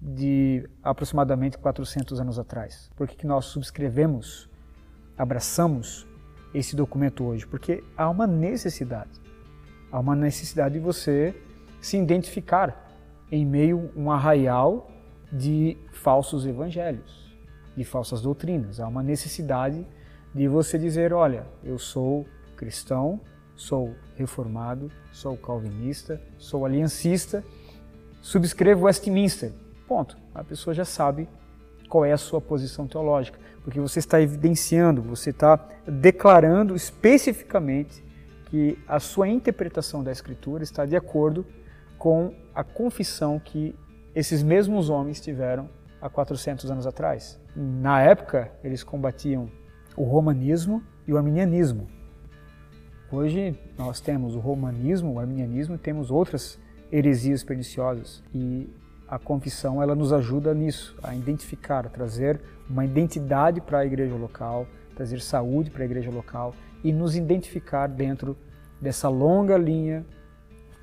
de 0.00 0.68
aproximadamente 0.82 1.56
400 1.56 2.20
anos 2.20 2.38
atrás. 2.38 2.90
Por 2.94 3.08
que, 3.08 3.16
que 3.16 3.26
nós 3.26 3.46
subscrevemos, 3.46 4.50
abraçamos 5.16 6.06
esse 6.52 6.76
documento 6.76 7.24
hoje? 7.24 7.46
Porque 7.46 7.82
há 7.96 8.08
uma 8.10 8.26
necessidade. 8.26 9.20
Há 9.90 9.98
uma 9.98 10.14
necessidade 10.14 10.74
de 10.74 10.80
você 10.80 11.34
se 11.80 11.96
identificar 11.96 12.92
em 13.30 13.46
meio 13.46 13.90
a 13.96 13.98
um 13.98 14.10
arraial 14.10 14.90
de 15.32 15.76
falsos 15.92 16.46
evangelhos, 16.46 17.34
de 17.76 17.84
falsas 17.84 18.20
doutrinas. 18.20 18.80
Há 18.80 18.86
uma 18.86 19.02
necessidade 19.02 19.86
de 20.34 20.48
você 20.48 20.78
dizer: 20.78 21.12
olha, 21.12 21.46
eu 21.62 21.78
sou 21.78 22.26
cristão, 22.56 23.20
sou 23.56 23.94
reformado, 24.16 24.90
sou 25.12 25.36
calvinista, 25.36 26.20
sou 26.38 26.64
aliancista, 26.64 27.44
subscrevo 28.20 28.86
Westminster. 28.86 29.52
Ponto. 29.86 30.16
A 30.34 30.42
pessoa 30.42 30.74
já 30.74 30.84
sabe 30.84 31.28
qual 31.88 32.04
é 32.04 32.12
a 32.12 32.18
sua 32.18 32.40
posição 32.40 32.86
teológica, 32.86 33.38
porque 33.62 33.80
você 33.80 33.98
está 33.98 34.20
evidenciando, 34.20 35.02
você 35.02 35.30
está 35.30 35.56
declarando 35.86 36.74
especificamente 36.74 38.02
que 38.46 38.78
a 38.86 38.98
sua 38.98 39.28
interpretação 39.28 40.02
da 40.02 40.10
Escritura 40.10 40.62
está 40.62 40.86
de 40.86 40.96
acordo 40.96 41.46
com 41.98 42.34
a 42.54 42.62
confissão 42.62 43.38
que 43.38 43.74
esses 44.14 44.42
mesmos 44.42 44.90
homens 44.90 45.20
tiveram 45.20 45.68
há 46.00 46.08
400 46.08 46.70
anos 46.70 46.86
atrás. 46.86 47.40
Na 47.56 48.00
época, 48.00 48.52
eles 48.62 48.84
combatiam 48.84 49.50
o 49.96 50.04
romanismo 50.04 50.82
e 51.06 51.12
o 51.12 51.16
arminianismo. 51.16 51.88
Hoje 53.14 53.56
nós 53.78 54.00
temos 54.00 54.34
o 54.34 54.40
romanismo, 54.40 55.12
o 55.12 55.20
arminianismo 55.20 55.76
e 55.76 55.78
temos 55.78 56.10
outras 56.10 56.58
heresias 56.90 57.44
perniciosas 57.44 58.20
e 58.34 58.68
a 59.06 59.20
confissão 59.20 59.80
ela 59.80 59.94
nos 59.94 60.12
ajuda 60.12 60.52
nisso, 60.52 60.98
a 61.00 61.14
identificar, 61.14 61.86
a 61.86 61.88
trazer 61.88 62.40
uma 62.68 62.84
identidade 62.84 63.60
para 63.60 63.78
a 63.78 63.86
igreja 63.86 64.16
local, 64.16 64.66
trazer 64.96 65.20
saúde 65.20 65.70
para 65.70 65.82
a 65.82 65.84
igreja 65.84 66.10
local 66.10 66.56
e 66.82 66.92
nos 66.92 67.14
identificar 67.14 67.86
dentro 67.86 68.36
dessa 68.80 69.08
longa 69.08 69.56
linha 69.56 70.04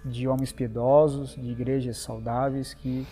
de 0.05 0.25
homens 0.25 0.53
piedosos, 0.53 1.35
de 1.35 1.51
igrejas 1.51 1.97
saudáveis 1.97 2.73
que 2.73 3.05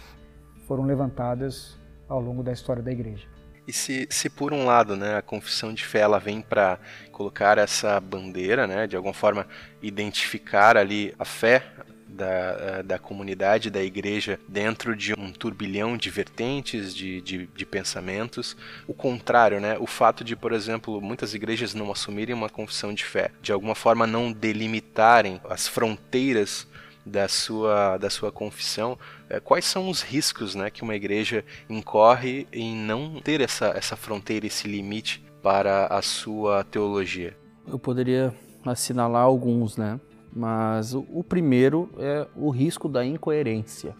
foram 0.65 0.85
levantadas 0.85 1.77
ao 2.07 2.21
longo 2.21 2.41
da 2.41 2.53
história 2.53 2.81
da 2.81 2.91
igreja. 2.91 3.27
E 3.69 3.71
se, 3.71 4.07
se 4.09 4.31
por 4.31 4.51
um 4.51 4.65
lado, 4.65 4.95
né, 4.95 5.17
a 5.17 5.21
confissão 5.21 5.71
de 5.71 5.85
fé 5.85 5.99
ela 5.99 6.17
vem 6.17 6.41
para 6.41 6.79
colocar 7.11 7.59
essa 7.59 7.99
bandeira, 7.99 8.65
né, 8.65 8.87
de 8.87 8.95
alguma 8.95 9.13
forma 9.13 9.45
identificar 9.79 10.75
ali 10.75 11.13
a 11.19 11.23
fé 11.23 11.63
da, 12.07 12.81
da 12.81 12.97
comunidade, 12.97 13.69
da 13.69 13.83
igreja, 13.83 14.39
dentro 14.47 14.95
de 14.95 15.13
um 15.13 15.31
turbilhão 15.31 15.97
de 15.97 16.09
vertentes, 16.09 16.95
de, 16.95 17.21
de, 17.21 17.45
de, 17.45 17.63
pensamentos. 17.63 18.57
O 18.87 18.93
contrário, 18.95 19.59
né? 19.59 19.77
O 19.77 19.85
fato 19.85 20.23
de, 20.23 20.35
por 20.35 20.51
exemplo, 20.51 20.99
muitas 20.99 21.35
igrejas 21.35 21.75
não 21.75 21.91
assumirem 21.91 22.33
uma 22.33 22.49
confissão 22.49 22.91
de 22.91 23.05
fé, 23.05 23.29
de 23.39 23.51
alguma 23.51 23.75
forma 23.75 24.07
não 24.07 24.31
delimitarem 24.31 25.39
as 25.47 25.67
fronteiras 25.67 26.67
da 27.05 27.27
sua, 27.27 27.97
da 27.97 28.09
sua 28.09 28.31
confissão, 28.31 28.97
é, 29.29 29.39
quais 29.39 29.65
são 29.65 29.89
os 29.89 30.01
riscos 30.01 30.55
né, 30.55 30.69
que 30.69 30.83
uma 30.83 30.95
igreja 30.95 31.43
incorre 31.69 32.47
em 32.51 32.75
não 32.75 33.19
ter 33.19 33.41
essa, 33.41 33.67
essa 33.75 33.95
fronteira, 33.95 34.45
esse 34.45 34.67
limite 34.67 35.23
para 35.41 35.87
a 35.87 36.01
sua 36.01 36.63
teologia? 36.63 37.35
Eu 37.67 37.79
poderia 37.79 38.33
assinalar 38.65 39.23
alguns, 39.23 39.77
né? 39.77 39.99
Mas 40.31 40.93
o, 40.93 41.23
primeiro 41.23 41.89
é 41.97 42.27
o 42.35 42.49
risco 42.49 42.87
da 42.87 43.03
incoerência. 43.03 43.95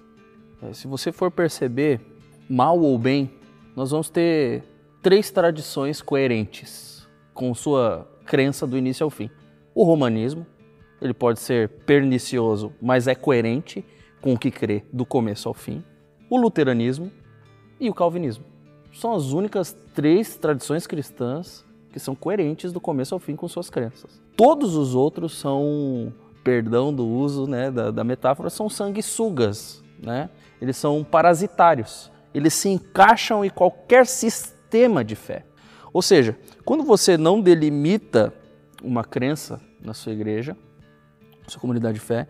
É, 0.62 0.74
se 0.74 0.88
você 0.88 1.12
for 1.12 1.32
perceber, 1.32 2.00
mal 2.48 2.79
ou 2.79 2.98
bem, 2.98 3.32
nós 3.75 3.91
vamos 3.91 4.10
ter 4.10 4.63
três 5.01 5.32
tradições 5.32 6.01
coerentes 6.01 7.08
com 7.34 7.53
sua 7.56 8.08
crença 8.25 8.68
do 8.68 8.77
início 8.77 9.03
ao 9.03 9.10
fim. 9.10 9.29
O 9.74 9.84
romanismo, 9.84 10.46
ele 11.01 11.13
pode 11.13 11.39
ser 11.39 11.70
pernicioso, 11.86 12.74
mas 12.82 13.08
é 13.08 13.15
coerente 13.15 13.84
com 14.22 14.34
o 14.34 14.38
que 14.38 14.51
crê 14.51 14.84
do 14.91 15.06
começo 15.06 15.48
ao 15.48 15.53
fim. 15.53 15.84
O 16.29 16.38
luteranismo 16.38 17.12
e 17.79 17.89
o 17.89 17.94
calvinismo. 17.94 18.44
São 18.94 19.13
as 19.13 19.32
únicas 19.32 19.75
três 19.94 20.36
tradições 20.36 20.86
cristãs 20.86 21.65
que 21.91 22.00
são 22.00 22.15
coerentes 22.15 22.72
do 22.72 22.82
começo 22.82 23.13
ao 23.13 23.20
fim 23.20 23.36
com 23.36 23.48
suas 23.48 23.70
crenças. 23.70 24.22
Todos 24.36 24.75
os 24.75 24.94
outros 24.94 25.38
são, 25.38 26.13
perdão 26.44 26.94
do 26.94 27.08
uso 27.08 27.48
né, 27.48 27.72
da, 27.72 27.91
da 27.91 28.03
metáfora, 28.03 28.50
são 28.50 28.70
sanguessugas. 28.70 29.84
Né? 30.01 30.29
Eles 30.62 30.77
são 30.77 31.03
parasitários. 31.03 32.12
Eles 32.34 32.53
se 32.53 32.70
encaixam 32.70 33.44
em 33.44 33.50
qualquer 33.50 34.06
sistema 34.06 35.03
de 35.03 35.15
fé. 35.15 35.46
Ou 35.91 36.01
seja, 36.01 36.38
quando 36.63 36.84
você 36.84 37.18
não 37.18 37.41
delimita 37.41 38.34
uma 38.84 39.03
crença 39.03 39.60
na 39.82 39.94
sua 39.94 40.13
igreja, 40.13 40.56
sua 41.50 41.62
comunidade 41.62 41.96
de 41.96 42.00
fé, 42.00 42.27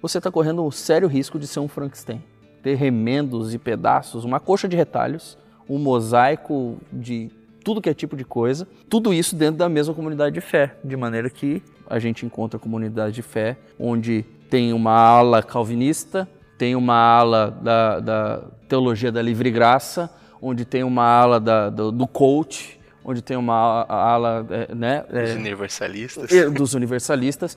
você 0.00 0.18
está 0.18 0.30
correndo 0.30 0.64
um 0.64 0.70
sério 0.70 1.08
risco 1.08 1.38
de 1.38 1.46
ser 1.46 1.60
um 1.60 1.68
Frankenstein. 1.68 2.22
Ter 2.62 2.74
remendos 2.74 3.54
e 3.54 3.58
pedaços, 3.58 4.24
uma 4.24 4.40
coxa 4.40 4.68
de 4.68 4.76
retalhos, 4.76 5.38
um 5.68 5.78
mosaico 5.78 6.78
de 6.92 7.30
tudo 7.64 7.80
que 7.80 7.88
é 7.88 7.94
tipo 7.94 8.16
de 8.16 8.24
coisa, 8.24 8.68
tudo 8.88 9.14
isso 9.14 9.34
dentro 9.34 9.56
da 9.56 9.68
mesma 9.68 9.94
comunidade 9.94 10.34
de 10.34 10.40
fé, 10.40 10.76
de 10.84 10.96
maneira 10.96 11.30
que 11.30 11.62
a 11.88 11.98
gente 11.98 12.26
encontra 12.26 12.58
comunidade 12.58 13.14
de 13.14 13.22
fé 13.22 13.56
onde 13.78 14.24
tem 14.50 14.72
uma 14.72 14.92
ala 14.92 15.42
calvinista, 15.42 16.28
tem 16.58 16.76
uma 16.76 16.94
ala 16.94 17.50
da, 17.50 18.00
da 18.00 18.42
teologia 18.68 19.10
da 19.10 19.22
livre 19.22 19.50
graça, 19.50 20.10
onde 20.40 20.64
tem 20.64 20.84
uma 20.84 21.04
ala 21.04 21.40
da, 21.40 21.70
do, 21.70 21.90
do 21.90 22.06
coach, 22.06 22.78
onde 23.02 23.22
tem 23.22 23.36
uma 23.36 23.84
ala 23.88 24.46
é, 24.50 24.74
né, 24.74 25.04
é, 25.10 25.22
dos 25.22 25.34
universalistas, 25.34 26.52
dos 26.52 26.74
universalistas 26.74 27.56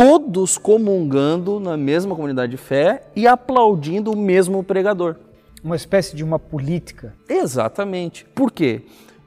todos 0.00 0.56
comungando 0.56 1.60
na 1.60 1.76
mesma 1.76 2.14
comunidade 2.14 2.52
de 2.52 2.56
fé 2.56 3.02
e 3.14 3.26
aplaudindo 3.26 4.10
o 4.10 4.16
mesmo 4.16 4.64
pregador. 4.64 5.16
Uma 5.62 5.76
espécie 5.76 6.16
de 6.16 6.24
uma 6.24 6.38
política. 6.38 7.14
Exatamente. 7.28 8.24
Por 8.34 8.50
quê? 8.50 8.80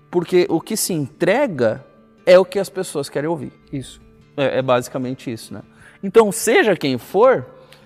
Porque 0.09 0.47
o 0.49 0.59
que 0.59 0.75
se 0.75 0.91
entrega 0.91 1.85
é 2.25 2.39
o 2.39 2.45
que 2.45 2.57
as 2.57 2.69
pessoas 2.69 3.07
querem 3.07 3.29
ouvir. 3.29 3.53
Isso. 3.71 4.01
É, 4.35 4.57
é 4.57 4.61
basicamente 4.63 5.31
isso, 5.31 5.53
né? 5.53 5.61
Então, 6.01 6.31
seja 6.31 6.75
quem 6.75 6.97
for, 6.97 7.45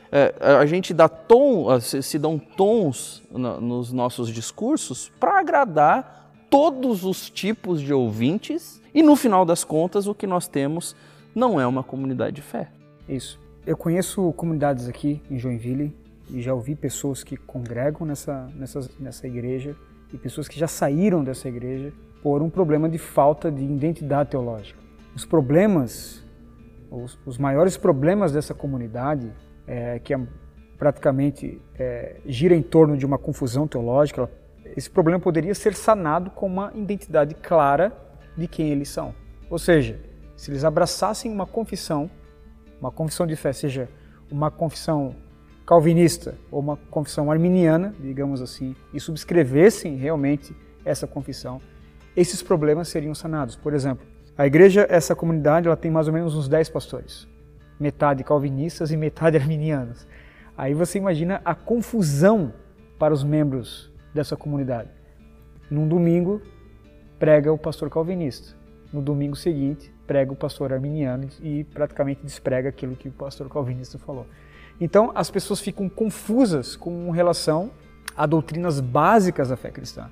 é, 0.10 0.34
a 0.40 0.66
gente 0.66 0.94
dá 0.94 1.10
tom, 1.10 1.78
se, 1.82 2.02
se 2.02 2.18
dão 2.18 2.40
tons 2.40 3.22
no, 3.30 3.60
nos 3.60 3.92
nossos 3.92 4.30
discursos 4.30 5.12
para 5.20 5.42
agradar 5.42 6.32
todos 6.50 7.04
os 7.04 7.30
tipos 7.30 7.82
de 7.82 7.94
ouvintes 7.94 8.82
e 8.94 9.04
no 9.04 9.18
final 9.18 9.44
das 9.44 9.66
contas 9.66 10.08
o 10.08 10.16
que 10.16 10.26
nós 10.26 10.48
temos 10.48 10.96
não 11.36 11.60
é 11.60 11.68
uma 11.68 11.84
comunidade 11.84 12.38
de 12.38 12.42
fé. 12.42 12.77
Isso. 13.08 13.40
Eu 13.66 13.76
conheço 13.76 14.32
comunidades 14.34 14.88
aqui 14.88 15.22
em 15.30 15.38
Joinville 15.38 15.96
e 16.30 16.42
já 16.42 16.54
ouvi 16.54 16.76
pessoas 16.76 17.24
que 17.24 17.38
congregam 17.38 18.06
nessa, 18.06 18.50
nessa, 18.56 18.90
nessa 19.00 19.28
igreja 19.28 19.76
e 20.14 20.18
pessoas 20.18 20.48
que 20.48 20.60
já 20.60 20.68
saíram 20.68 21.24
dessa 21.24 21.48
igreja 21.48 21.94
por 22.22 22.42
um 22.42 22.50
problema 22.50 22.90
de 22.90 22.98
falta 22.98 23.52
de 23.52 23.64
identidade 23.64 24.32
teológica. 24.32 24.80
Os 25.16 25.26
problemas, 25.26 26.24
os, 26.92 27.18
os 27.26 27.38
maiores 27.38 27.78
problemas 27.78 28.32
dessa 28.32 28.54
comunidade, 28.54 29.32
é, 29.66 30.00
que 30.00 30.14
é, 30.14 30.20
praticamente 30.78 31.62
é, 31.78 32.18
gira 32.26 32.56
em 32.56 32.62
torno 32.62 32.98
de 32.98 33.06
uma 33.06 33.18
confusão 33.18 33.68
teológica, 33.68 34.30
esse 34.76 34.90
problema 34.90 35.20
poderia 35.20 35.56
ser 35.56 35.74
sanado 35.74 36.30
com 36.32 36.46
uma 36.46 36.72
identidade 36.76 37.34
clara 37.36 37.96
de 38.36 38.48
quem 38.48 38.70
eles 38.70 38.90
são. 38.90 39.14
Ou 39.50 39.58
seja, 39.58 40.00
se 40.36 40.52
eles 40.52 40.64
abraçassem 40.64 41.32
uma 41.32 41.48
confissão 41.48 42.10
uma 42.80 42.92
confissão 42.92 43.26
de 43.26 43.36
fé, 43.36 43.52
seja 43.54 43.90
uma 44.32 44.52
confissão 44.52 45.16
calvinista 45.66 46.36
ou 46.50 46.62
uma 46.62 46.78
confissão 46.90 47.32
arminiana, 47.32 47.94
digamos 48.00 48.42
assim, 48.42 48.76
e 48.94 49.00
subscrevessem 49.00 49.96
realmente 49.98 50.56
essa 50.86 51.06
confissão, 51.06 51.60
esses 52.16 52.42
problemas 52.42 52.88
seriam 52.88 53.14
sanados. 53.14 53.56
Por 53.56 53.74
exemplo, 53.74 54.06
a 54.38 54.48
igreja, 54.48 54.88
essa 54.90 55.16
comunidade, 55.16 55.68
ela 55.68 55.76
tem 55.76 55.92
mais 55.92 56.08
ou 56.08 56.14
menos 56.14 56.36
uns 56.36 56.48
10 56.48 56.70
pastores, 56.70 57.28
metade 57.80 58.24
calvinistas 58.24 58.92
e 58.92 58.98
metade 58.98 59.36
arminianos. 59.38 60.08
Aí 60.58 60.74
você 60.74 60.98
imagina 60.98 61.42
a 61.44 61.54
confusão 61.54 62.54
para 62.98 63.14
os 63.14 63.24
membros 63.24 63.92
dessa 64.14 64.36
comunidade. 64.36 64.90
Num 65.70 65.88
domingo, 65.88 66.42
prega 67.20 67.52
o 67.52 67.58
pastor 67.58 67.90
calvinista. 67.90 68.56
No 68.92 69.02
domingo 69.02 69.36
seguinte, 69.36 69.94
prega 70.08 70.32
o 70.32 70.36
pastor 70.36 70.72
arminiano 70.72 71.28
e 71.42 71.66
praticamente 71.66 72.24
desprega 72.24 72.70
aquilo 72.70 72.96
que 72.96 73.10
o 73.10 73.12
pastor 73.12 73.50
calvinista 73.50 74.00
falou. 74.00 74.26
Então 74.80 75.12
as 75.14 75.30
pessoas 75.30 75.60
ficam 75.60 75.90
confusas 75.90 76.76
com 76.76 77.12
relação 77.12 77.70
a 78.16 78.26
doutrinas 78.26 78.80
básicas 78.80 79.50
da 79.50 79.58
fé 79.58 79.70
cristã. 79.70 80.10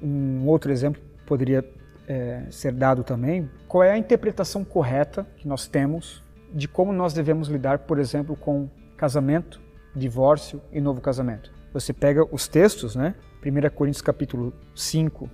Um 0.00 0.46
outro 0.46 0.70
exemplo 0.70 1.02
poderia 1.26 1.64
é, 2.06 2.44
ser 2.50 2.72
dado 2.72 3.02
também: 3.02 3.50
qual 3.66 3.82
é 3.82 3.90
a 3.90 3.98
interpretação 3.98 4.64
correta 4.64 5.26
que 5.36 5.48
nós 5.48 5.66
temos 5.66 6.22
de 6.52 6.68
como 6.68 6.92
nós 6.92 7.14
devemos 7.14 7.48
lidar, 7.48 7.80
por 7.80 7.98
exemplo, 7.98 8.36
com 8.36 8.68
casamento, 8.96 9.60
divórcio 9.94 10.60
e 10.70 10.80
novo 10.80 11.00
casamento. 11.00 11.50
Você 11.72 11.92
pega 11.92 12.26
os 12.30 12.46
textos, 12.46 12.94
né? 12.94 13.14
1 13.44 13.74
Coríntios 13.74 14.02
capítulo 14.02 14.52
5, 14.74 15.28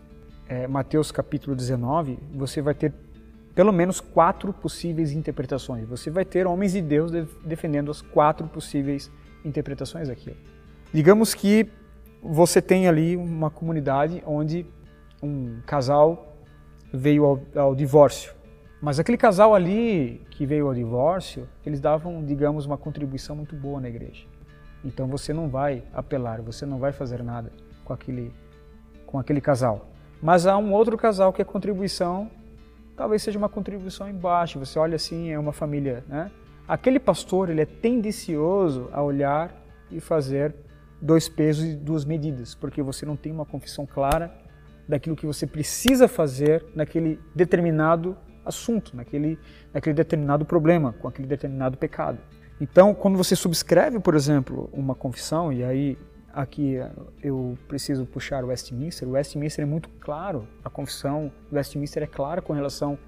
é, 0.48 0.66
Mateus 0.66 1.10
capítulo 1.10 1.54
19, 1.54 2.18
você 2.32 2.62
vai 2.62 2.74
ter 2.74 2.92
pelo 3.58 3.72
menos 3.72 3.98
quatro 3.98 4.52
possíveis 4.52 5.10
interpretações. 5.10 5.84
Você 5.88 6.10
vai 6.10 6.24
ter 6.24 6.46
homens 6.46 6.74
de 6.74 6.80
Deus 6.80 7.10
defendendo 7.44 7.90
as 7.90 8.00
quatro 8.00 8.46
possíveis 8.46 9.10
interpretações 9.44 10.06
daquilo. 10.06 10.36
Digamos 10.94 11.34
que 11.34 11.68
você 12.22 12.62
tem 12.62 12.86
ali 12.86 13.16
uma 13.16 13.50
comunidade 13.50 14.22
onde 14.24 14.64
um 15.20 15.60
casal 15.66 16.36
veio 16.92 17.24
ao, 17.24 17.40
ao 17.56 17.74
divórcio. 17.74 18.32
Mas 18.80 19.00
aquele 19.00 19.18
casal 19.18 19.56
ali 19.56 20.24
que 20.30 20.46
veio 20.46 20.68
ao 20.68 20.72
divórcio, 20.72 21.48
eles 21.66 21.80
davam, 21.80 22.24
digamos, 22.24 22.64
uma 22.64 22.78
contribuição 22.78 23.34
muito 23.34 23.56
boa 23.56 23.80
na 23.80 23.88
igreja. 23.88 24.24
Então 24.84 25.08
você 25.08 25.32
não 25.32 25.48
vai 25.48 25.82
apelar, 25.92 26.40
você 26.42 26.64
não 26.64 26.78
vai 26.78 26.92
fazer 26.92 27.24
nada 27.24 27.50
com 27.84 27.92
aquele, 27.92 28.32
com 29.04 29.18
aquele 29.18 29.40
casal. 29.40 29.88
Mas 30.22 30.46
há 30.46 30.56
um 30.56 30.72
outro 30.72 30.96
casal 30.96 31.32
que 31.32 31.42
a 31.42 31.44
contribuição 31.44 32.30
talvez 32.98 33.22
seja 33.22 33.38
uma 33.38 33.48
contribuição 33.48 34.10
embaixo. 34.10 34.58
Você 34.58 34.76
olha 34.76 34.96
assim, 34.96 35.30
é 35.30 35.38
uma 35.38 35.52
família, 35.52 36.04
né? 36.08 36.30
Aquele 36.66 36.98
pastor, 36.98 37.48
ele 37.48 37.62
é 37.62 37.64
tendencioso 37.64 38.90
a 38.92 39.00
olhar 39.00 39.54
e 39.90 40.00
fazer 40.00 40.54
dois 41.00 41.28
pesos 41.28 41.64
e 41.64 41.76
duas 41.76 42.04
medidas, 42.04 42.54
porque 42.56 42.82
você 42.82 43.06
não 43.06 43.16
tem 43.16 43.32
uma 43.32 43.46
confissão 43.46 43.86
clara 43.86 44.36
daquilo 44.86 45.14
que 45.14 45.24
você 45.24 45.46
precisa 45.46 46.08
fazer 46.08 46.64
naquele 46.74 47.20
determinado 47.34 48.16
assunto, 48.44 48.96
naquele, 48.96 49.38
naquele 49.72 49.94
determinado 49.94 50.44
problema, 50.44 50.92
com 50.92 51.06
aquele 51.06 51.28
determinado 51.28 51.78
pecado. 51.78 52.18
Então, 52.60 52.92
quando 52.92 53.16
você 53.16 53.36
subscreve, 53.36 54.00
por 54.00 54.14
exemplo, 54.14 54.68
uma 54.72 54.94
confissão, 54.94 55.52
e 55.52 55.62
aí 55.62 55.96
aqui 56.32 56.76
eu 57.22 57.56
preciso 57.66 58.06
puxar 58.06 58.44
o 58.44 58.48
Westminster, 58.48 59.08
o 59.08 59.12
Westminster 59.12 59.62
é 59.62 59.66
muito 59.66 59.88
claro, 60.00 60.46
a 60.64 60.70
confissão 60.70 61.32
do 61.50 61.56
Westminster 61.56 62.02
é 62.02 62.06
clara 62.06 62.42
com 62.42 62.52
relação 62.52 62.98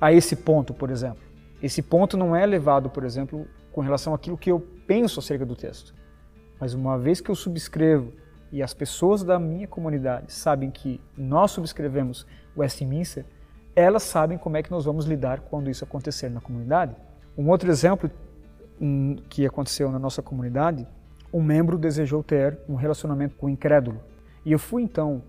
a 0.00 0.12
esse 0.12 0.36
ponto, 0.36 0.72
por 0.72 0.90
exemplo. 0.90 1.22
Esse 1.62 1.82
ponto 1.82 2.16
não 2.16 2.34
é 2.34 2.44
levado, 2.44 2.90
por 2.90 3.04
exemplo, 3.04 3.46
com 3.72 3.80
relação 3.80 4.14
àquilo 4.14 4.36
que 4.36 4.50
eu 4.50 4.60
penso 4.86 5.20
acerca 5.20 5.46
do 5.46 5.56
texto. 5.56 5.94
Mas 6.60 6.74
uma 6.74 6.98
vez 6.98 7.20
que 7.20 7.30
eu 7.30 7.34
subscrevo 7.34 8.12
e 8.52 8.62
as 8.62 8.72
pessoas 8.72 9.24
da 9.24 9.38
minha 9.38 9.66
comunidade 9.66 10.32
sabem 10.32 10.70
que 10.70 11.00
nós 11.16 11.50
subscrevemos 11.50 12.26
Westminster, 12.56 13.24
elas 13.74 14.04
sabem 14.04 14.38
como 14.38 14.56
é 14.56 14.62
que 14.62 14.70
nós 14.70 14.84
vamos 14.84 15.06
lidar 15.06 15.40
quando 15.40 15.68
isso 15.68 15.84
acontecer 15.84 16.28
na 16.28 16.40
comunidade. 16.40 16.94
Um 17.36 17.48
outro 17.48 17.68
exemplo 17.68 18.08
um, 18.80 19.16
que 19.28 19.44
aconteceu 19.44 19.90
na 19.90 19.98
nossa 19.98 20.22
comunidade, 20.22 20.86
um 21.34 21.42
membro 21.42 21.76
desejou 21.76 22.22
ter 22.22 22.56
um 22.68 22.76
relacionamento 22.76 23.34
com 23.34 23.46
o 23.46 23.50
incrédulo. 23.50 24.00
E 24.44 24.52
eu 24.52 24.58
fui 24.58 24.84
então 24.84 25.20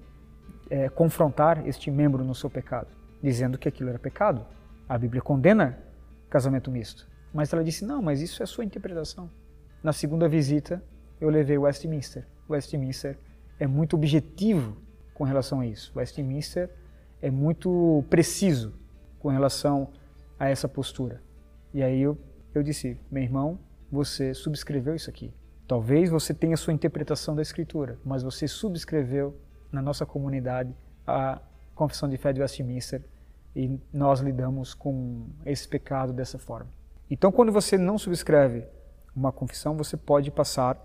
é, 0.70 0.88
confrontar 0.88 1.68
este 1.68 1.90
membro 1.90 2.24
no 2.24 2.36
seu 2.36 2.48
pecado, 2.48 2.90
dizendo 3.24 3.58
que 3.58 3.68
aquilo 3.68 3.90
era 3.90 3.98
pecado. 3.98 4.46
A 4.88 5.00
Bíblia 5.00 5.20
condena 5.20 5.80
casamento 6.30 6.70
misto. 6.70 7.10
Mas 7.34 7.52
ela 7.52 7.64
disse: 7.64 7.84
não, 7.84 8.04
mas 8.04 8.22
isso 8.22 8.44
é 8.44 8.46
sua 8.46 8.64
interpretação. 8.64 9.32
Na 9.82 9.92
segunda 9.92 10.30
visita, 10.30 10.80
eu 11.20 11.28
levei 11.28 11.58
Westminster. 11.58 12.24
Westminster 12.48 13.18
é 13.60 13.66
muito 13.66 13.96
objetivo 13.96 14.78
com 15.16 15.24
relação 15.24 15.60
a 15.60 15.66
isso. 15.66 15.92
Westminster 15.96 16.70
é 17.20 17.32
muito 17.32 18.06
preciso 18.12 18.76
com 19.18 19.30
relação 19.30 19.90
a 20.38 20.48
essa 20.50 20.70
postura. 20.70 21.20
E 21.74 21.82
aí 21.82 22.00
eu, 22.00 22.16
eu 22.54 22.62
disse, 22.62 22.96
meu 23.10 23.24
irmão, 23.24 23.58
você 23.92 24.36
subscreveu 24.36 24.94
isso 24.94 25.10
aqui. 25.10 25.34
Talvez 25.68 26.10
você 26.10 26.34
tenha 26.34 26.56
sua 26.56 26.74
interpretação 26.74 27.36
da 27.36 27.42
Escritura, 27.42 27.98
mas 28.06 28.22
você 28.22 28.48
subscreveu 28.48 29.36
na 29.72 29.82
nossa 29.82 30.06
comunidade 30.06 30.76
a 31.08 31.42
Confissão 31.74 32.08
de 32.08 32.18
Fé 32.18 32.32
de 32.32 32.42
Westminster 32.42 33.04
e 33.56 33.80
nós 33.92 34.20
lidamos 34.20 34.74
com 34.74 35.28
esse 35.46 35.68
pecado 35.68 36.14
dessa 36.14 36.38
forma. 36.38 36.70
Então, 37.10 37.32
quando 37.32 37.52
você 37.52 37.78
não 37.78 37.98
subscreve 37.98 38.66
uma 39.16 39.32
confissão, 39.32 39.76
você 39.76 39.98
pode 39.98 40.30
passar 40.30 40.78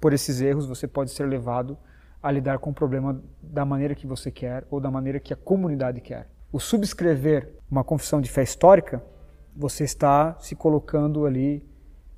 por 0.00 0.12
esses 0.12 0.40
erros, 0.40 0.66
você 0.66 0.86
pode 0.86 1.10
ser 1.10 1.26
levado 1.26 1.76
a 2.22 2.30
lidar 2.30 2.58
com 2.58 2.70
o 2.70 2.74
problema 2.74 3.20
da 3.42 3.64
maneira 3.64 3.94
que 3.94 4.06
você 4.06 4.30
quer 4.30 4.66
ou 4.70 4.80
da 4.80 4.90
maneira 4.90 5.18
que 5.18 5.32
a 5.32 5.36
comunidade 5.36 6.00
quer. 6.00 6.28
O 6.52 6.60
subscrever 6.60 7.52
uma 7.70 7.82
confissão 7.82 8.20
de 8.20 8.30
fé 8.30 8.42
histórica, 8.42 9.02
você 9.56 9.84
está 9.84 10.38
se 10.38 10.54
colocando 10.54 11.26
ali, 11.26 11.66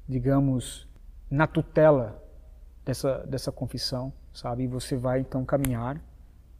digamos, 0.08 0.85
na 1.30 1.46
tutela 1.46 2.22
dessa, 2.84 3.18
dessa 3.26 3.52
confissão, 3.52 4.12
sabe? 4.32 4.64
E 4.64 4.66
você 4.66 4.96
vai 4.96 5.20
então 5.20 5.44
caminhar, 5.44 6.00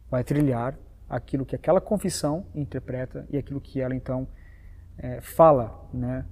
vai 0.09 0.23
trilhar 0.23 0.77
aquilo 1.09 1.45
que 1.45 1.55
aquela 1.55 1.79
confissão 1.79 2.45
interpreta 2.53 3.25
e 3.29 3.37
aquilo 3.37 3.61
que 3.61 3.79
ela 3.79 3.95
então 3.95 4.27
é, 4.97 5.21
fala, 5.21 5.87
né? 5.93 6.25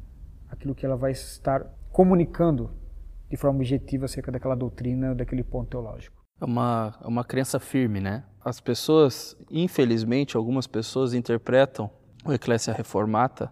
Aquilo 0.50 0.76
que 0.76 0.86
ela 0.86 0.96
vai 0.96 1.12
estar 1.12 1.66
comunicando 1.92 2.72
de 3.30 3.38
forma 3.38 3.60
objetiva 3.60 4.06
acerca 4.06 4.32
daquela 4.32 4.56
doutrina, 4.56 5.16
daquele 5.16 5.44
ponto 5.44 5.70
teológico. 5.70 6.24
É 6.40 6.46
uma, 6.46 6.98
é 7.02 7.08
uma 7.08 7.24
crença 7.24 7.60
firme, 7.60 8.02
né? 8.02 8.24
As 8.44 8.60
pessoas, 8.60 9.36
infelizmente, 9.50 10.36
algumas 10.36 10.68
pessoas 10.68 11.14
interpretam 11.14 11.90
o 12.26 12.34
Eclésia 12.34 12.74
Reformata 12.74 13.52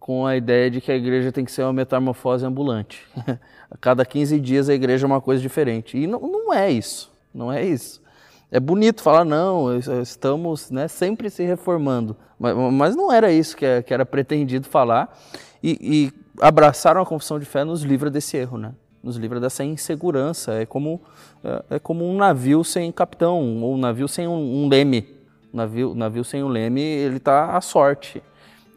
com 0.00 0.26
a 0.26 0.34
ideia 0.34 0.70
de 0.70 0.80
que 0.80 0.90
a 0.90 0.96
igreja 0.96 1.30
tem 1.30 1.44
que 1.44 1.52
ser 1.52 1.62
uma 1.62 1.72
metamorfose 1.72 2.44
ambulante. 2.44 3.06
a 3.70 3.76
cada 3.78 4.04
15 4.04 4.40
dias 4.40 4.68
a 4.68 4.74
igreja 4.74 5.04
é 5.04 5.06
uma 5.06 5.20
coisa 5.20 5.40
diferente. 5.40 5.96
E 5.96 6.06
não, 6.06 6.18
não 6.18 6.52
é 6.52 6.72
isso. 6.72 7.12
Não 7.32 7.52
é 7.52 7.64
isso. 7.64 8.02
É 8.50 8.58
bonito 8.58 9.02
falar, 9.02 9.24
não, 9.24 9.78
estamos 9.78 10.70
né, 10.70 10.88
sempre 10.88 11.30
se 11.30 11.44
reformando. 11.44 12.16
Mas, 12.38 12.56
mas 12.72 12.96
não 12.96 13.12
era 13.12 13.30
isso 13.30 13.56
que, 13.56 13.82
que 13.82 13.94
era 13.94 14.04
pretendido 14.04 14.66
falar. 14.66 15.16
E, 15.62 15.78
e 15.80 16.12
abraçaram 16.40 17.02
a 17.02 17.06
confissão 17.06 17.38
de 17.38 17.44
fé 17.44 17.62
nos 17.62 17.82
livra 17.82 18.10
desse 18.10 18.36
erro, 18.36 18.58
né? 18.58 18.72
nos 19.02 19.16
livra 19.16 19.38
dessa 19.38 19.62
insegurança. 19.64 20.54
É 20.54 20.66
como, 20.66 21.00
é, 21.44 21.76
é, 21.76 21.78
como 21.78 22.04
um 22.04 22.16
navio 22.16 22.64
sem 22.64 22.90
capitão, 22.90 23.62
ou 23.62 23.74
um 23.74 23.78
navio 23.78 24.08
sem 24.08 24.26
um, 24.26 24.64
um 24.64 24.68
leme. 24.68 25.06
Navio, 25.52 25.94
navio 25.94 26.24
sem 26.24 26.42
um 26.42 26.48
leme, 26.48 26.80
ele 26.80 27.16
está 27.16 27.56
à 27.56 27.60
sorte. 27.60 28.22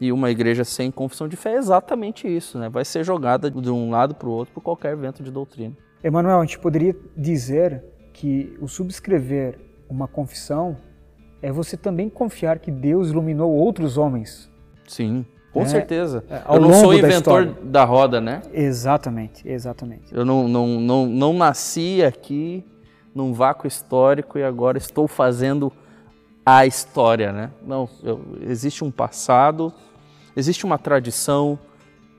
E 0.04 0.12
uma 0.12 0.30
igreja 0.30 0.64
sem 0.64 0.90
confissão 0.90 1.26
de 1.26 1.34
fé 1.34 1.54
é 1.54 1.56
exatamente 1.56 2.28
isso, 2.28 2.58
né? 2.58 2.68
vai 2.68 2.84
ser 2.84 3.02
jogada 3.02 3.50
de 3.50 3.70
um 3.70 3.88
lado 3.88 4.14
para 4.14 4.28
o 4.28 4.32
outro 4.32 4.52
por 4.52 4.60
qualquer 4.60 4.94
vento 4.94 5.22
de 5.22 5.30
doutrina. 5.30 5.74
Emanuel, 6.02 6.40
a 6.40 6.44
gente 6.44 6.58
poderia 6.58 6.94
dizer 7.16 7.82
que 8.12 8.54
o 8.60 8.68
subscrever 8.68 9.58
uma 9.88 10.06
confissão 10.06 10.76
é 11.40 11.50
você 11.50 11.74
também 11.74 12.10
confiar 12.10 12.58
que 12.58 12.70
Deus 12.70 13.08
iluminou 13.08 13.50
outros 13.50 13.96
homens. 13.96 14.50
Sim. 14.86 15.24
Com 15.54 15.62
é, 15.62 15.66
certeza. 15.66 16.22
É, 16.28 16.42
eu 16.54 16.60
não 16.60 16.74
sou 16.74 16.92
inventor 16.92 17.46
da, 17.46 17.62
da, 17.62 17.84
roda, 17.84 18.20
né? 18.20 18.42
Exatamente, 18.52 19.48
exatamente. 19.48 20.14
Eu 20.14 20.26
não, 20.26 20.46
não, 20.46 20.66
não, 20.80 21.06
não 21.06 21.32
nasci 21.32 22.04
aqui 22.04 22.62
num 23.14 23.32
vácuo 23.32 23.66
histórico 23.66 24.38
e 24.38 24.44
agora 24.44 24.76
estou 24.76 25.08
fazendo 25.08 25.72
a 26.44 26.66
história, 26.66 27.32
né? 27.32 27.50
Não, 27.66 27.88
eu, 28.02 28.20
existe 28.42 28.84
um 28.84 28.90
passado, 28.90 29.72
existe 30.36 30.64
uma 30.64 30.78
tradição 30.78 31.58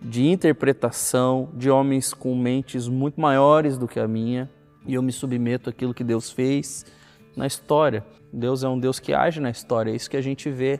de 0.02 0.28
interpretação 0.28 1.50
de 1.54 1.70
homens 1.70 2.14
com 2.14 2.36
mentes 2.36 2.88
muito 2.88 3.20
maiores 3.20 3.78
do 3.78 3.88
que 3.88 4.00
a 4.00 4.08
minha 4.08 4.50
e 4.86 4.94
eu 4.94 5.02
me 5.02 5.12
submeto 5.12 5.70
àquilo 5.70 5.94
que 5.94 6.04
Deus 6.04 6.32
fez 6.32 6.86
na 7.36 7.48
história. 7.48 8.06
Deus 8.32 8.64
é 8.64 8.68
um 8.68 8.80
Deus 8.80 9.00
que 9.00 9.14
age 9.14 9.40
na 9.40 9.50
história, 9.50 9.92
é 9.92 9.96
isso 9.96 10.10
que 10.10 10.18
a 10.18 10.22
gente 10.22 10.50
vê 10.50 10.80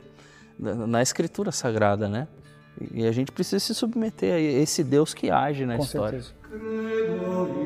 na 0.58 1.02
Escritura 1.02 1.50
Sagrada, 1.50 2.08
né? 2.08 2.28
E 2.92 3.06
a 3.06 3.12
gente 3.12 3.32
precisa 3.32 3.58
se 3.58 3.74
submeter 3.74 4.34
a 4.34 4.38
esse 4.38 4.84
Deus 4.84 5.14
que 5.14 5.30
age 5.30 5.64
na 5.64 5.76
Com 5.76 5.82
história. 5.82 6.22
Certeza. 6.22 7.65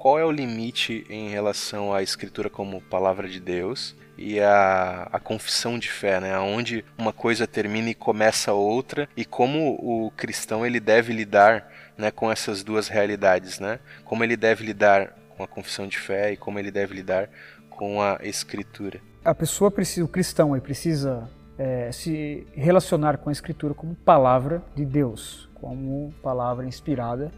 Qual 0.00 0.18
é 0.18 0.24
o 0.24 0.32
limite 0.32 1.04
em 1.08 1.28
relação 1.28 1.92
à 1.92 2.02
escritura 2.02 2.48
como 2.48 2.80
palavra 2.80 3.28
de 3.28 3.38
Deus 3.38 3.94
e 4.16 4.40
a, 4.40 5.08
a 5.12 5.20
confissão 5.20 5.78
de 5.78 5.90
fé, 5.90 6.18
né? 6.18 6.38
Onde 6.38 6.84
uma 6.98 7.12
coisa 7.12 7.46
termina 7.46 7.90
e 7.90 7.94
começa 7.94 8.52
outra 8.52 9.08
e 9.16 9.24
como 9.24 9.74
o 9.74 10.10
cristão 10.16 10.64
ele 10.64 10.80
deve 10.80 11.12
lidar, 11.12 11.70
né, 11.96 12.10
com 12.10 12.32
essas 12.32 12.64
duas 12.64 12.88
realidades, 12.88 13.60
né? 13.60 13.78
Como 14.04 14.24
ele 14.24 14.36
deve 14.36 14.64
lidar 14.64 15.16
com 15.36 15.44
a 15.44 15.46
confissão 15.46 15.86
de 15.86 15.98
fé 15.98 16.32
e 16.32 16.36
como 16.36 16.58
ele 16.58 16.70
deve 16.70 16.94
lidar 16.94 17.28
com 17.68 18.02
a 18.02 18.18
escritura 18.22 19.00
a 19.24 19.34
pessoa 19.34 19.70
precisa, 19.70 20.04
o 20.04 20.08
cristão, 20.08 20.54
ele 20.54 20.62
precisa 20.62 21.28
é, 21.58 21.92
se 21.92 22.46
relacionar 22.54 23.18
com 23.18 23.28
a 23.28 23.32
Escritura 23.32 23.74
como 23.74 23.94
palavra 23.94 24.62
de 24.74 24.84
Deus, 24.84 25.48
como 25.54 26.12
palavra 26.22 26.66
inspirada, 26.66 27.30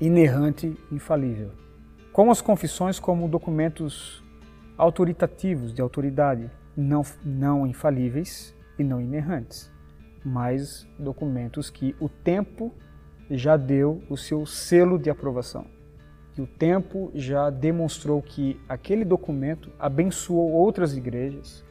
inerrante, 0.00 0.76
infalível. 0.92 1.50
Com 2.20 2.30
as 2.30 2.42
confissões 2.42 3.00
como 3.00 3.26
documentos 3.26 4.22
autoritativos, 4.76 5.72
de 5.72 5.80
autoridade, 5.80 6.50
não, 6.76 7.00
não 7.24 7.66
infalíveis 7.66 8.54
e 8.78 8.84
não 8.84 9.00
inerrantes, 9.00 9.72
mas 10.22 10.86
documentos 10.98 11.70
que 11.70 11.96
o 11.98 12.10
tempo 12.10 12.74
já 13.30 13.56
deu 13.56 14.02
o 14.10 14.18
seu 14.18 14.44
selo 14.44 14.98
de 14.98 15.08
aprovação. 15.08 15.64
Que 16.34 16.42
o 16.42 16.46
tempo 16.46 17.10
já 17.14 17.48
demonstrou 17.48 18.20
que 18.20 18.60
aquele 18.68 19.02
documento 19.02 19.72
abençoou 19.78 20.52
outras 20.52 20.94
igrejas 20.94 21.64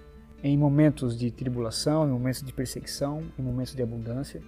em 0.43 0.57
momentos 0.57 1.15
de 1.15 1.29
tribulação, 1.29 2.07
em 2.07 2.12
momentos 2.12 2.41
de 2.41 2.51
perseguição, 2.51 3.21
em 3.38 3.43
momentos 3.43 3.75
de 3.75 3.83
abundância. 3.83 4.41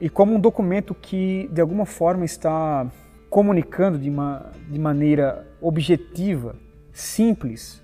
E 0.00 0.10
como 0.10 0.34
um 0.34 0.40
documento 0.40 0.92
que, 0.92 1.48
de 1.52 1.60
alguma 1.60 1.86
forma, 1.86 2.24
está 2.24 2.90
comunicando 3.30 3.96
de, 3.96 4.10
uma, 4.10 4.50
de 4.68 4.78
maneira 4.78 5.46
objetiva, 5.60 6.56
simples, 6.92 7.80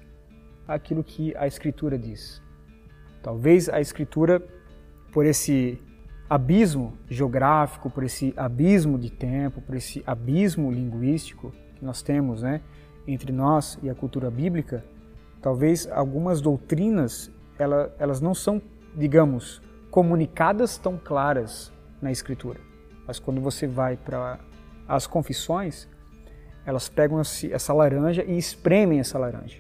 aquilo 0.67 1.05
que 1.05 1.35
a 1.37 1.47
Escritura 1.47 1.97
diz. 1.97 2.43
Talvez 3.23 3.69
a 3.69 3.81
Escritura, 3.81 4.43
por 5.13 5.25
esse 5.25 5.81
abismo 6.29 6.95
geográfico, 7.09 7.89
por 7.89 8.03
esse 8.03 8.35
abismo 8.37 8.99
de 8.99 9.09
tempo, 9.09 9.61
por 9.61 9.77
esse 9.77 10.03
abismo 10.05 10.73
linguístico 10.73 11.53
que 11.77 11.85
nós 11.85 12.03
temos 12.03 12.43
né, 12.43 12.61
entre 13.07 13.31
nós 13.31 13.79
e 13.81 13.89
a 13.89 13.95
cultura 13.95 14.29
bíblica, 14.29 14.85
talvez 15.41 15.89
algumas 15.93 16.41
doutrinas 16.41 17.31
ela, 17.57 17.95
elas 18.01 18.21
não 18.21 18.35
são, 18.35 18.61
digamos, 18.97 19.63
comunicadas 19.93 20.77
tão 20.77 20.99
claras 20.99 21.73
na 22.03 22.11
Escritura. 22.11 22.59
Mas 23.07 23.21
quando 23.21 23.41
você 23.41 23.69
vai 23.69 23.97
para 23.97 24.41
as 24.89 25.07
confissões, 25.07 25.89
elas 26.65 26.89
pegam 26.89 27.21
essa 27.21 27.73
laranja 27.73 28.25
e 28.25 28.37
espremem 28.37 29.01
essa 29.01 29.19
laranja. 29.19 29.59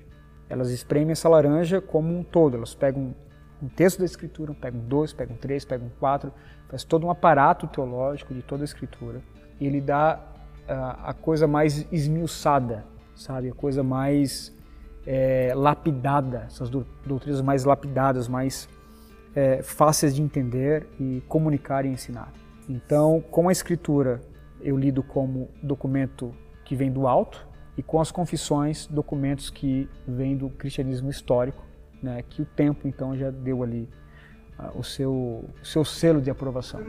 Elas 0.49 0.71
espremem 0.71 1.12
essa 1.12 1.29
laranja 1.29 1.81
como 1.81 2.17
um 2.17 2.23
todo. 2.23 2.57
Elas 2.57 2.75
pegam 2.75 3.15
um 3.62 3.69
texto 3.69 3.99
da 3.99 4.05
Escritura, 4.05 4.55
pegam 4.55 4.81
dois, 4.81 5.12
pegam 5.12 5.37
três, 5.37 5.65
pegam 5.65 5.91
quatro, 5.99 6.33
faz 6.69 6.85
todo 6.85 7.07
um 7.07 7.11
aparato 7.11 7.67
teológico 7.67 8.35
de 8.35 8.43
toda 8.43 8.62
a 8.62 8.67
Escritura 8.67 9.23
e 9.61 9.67
ele 9.67 9.81
dá 9.81 10.21
uh, 10.69 11.09
a 11.09 11.15
coisa 11.15 11.47
mais 11.47 11.87
esmiuçada, 11.91 12.85
sabe? 13.15 13.49
A 13.49 13.55
coisa 13.55 13.83
mais 13.83 14.55
é, 15.07 15.53
lapidada, 15.55 16.45
essas 16.47 16.69
doutrinas 16.69 17.41
mais 17.41 17.65
lapidadas, 17.65 18.29
mais 18.29 18.69
é, 19.35 19.62
fáceis 19.62 20.15
de 20.15 20.23
entender 20.23 20.87
e 20.99 21.23
comunicar 21.29 21.85
e 21.85 21.89
ensinar. 21.89 22.33
Então, 22.69 23.23
com 23.31 23.49
a 23.49 23.53
Escritura, 23.53 24.21
eu 24.61 24.77
lido 24.77 25.03
como 25.03 25.49
documento 25.62 26.35
que 26.64 26.75
vem 26.75 26.90
do 26.90 27.07
alto 27.07 27.47
e 27.77 27.83
com 27.83 28.01
as 28.01 28.11
confissões, 28.11 28.87
documentos 28.87 29.51
que 29.51 29.88
vêm 30.07 30.37
do 30.37 30.49
cristianismo 30.51 31.11
histórico, 31.11 31.64
né, 32.03 32.23
que 32.23 32.42
o 32.42 32.45
tempo 32.45 32.88
então 32.88 33.16
já 33.16 33.31
deu 33.31 33.62
ali 33.62 33.88
uh, 34.59 34.79
o, 34.79 34.83
seu, 34.83 35.12
o 35.12 35.64
seu 35.64 35.85
selo 35.85 36.21
de 36.21 36.31
aprovação. 36.31 36.81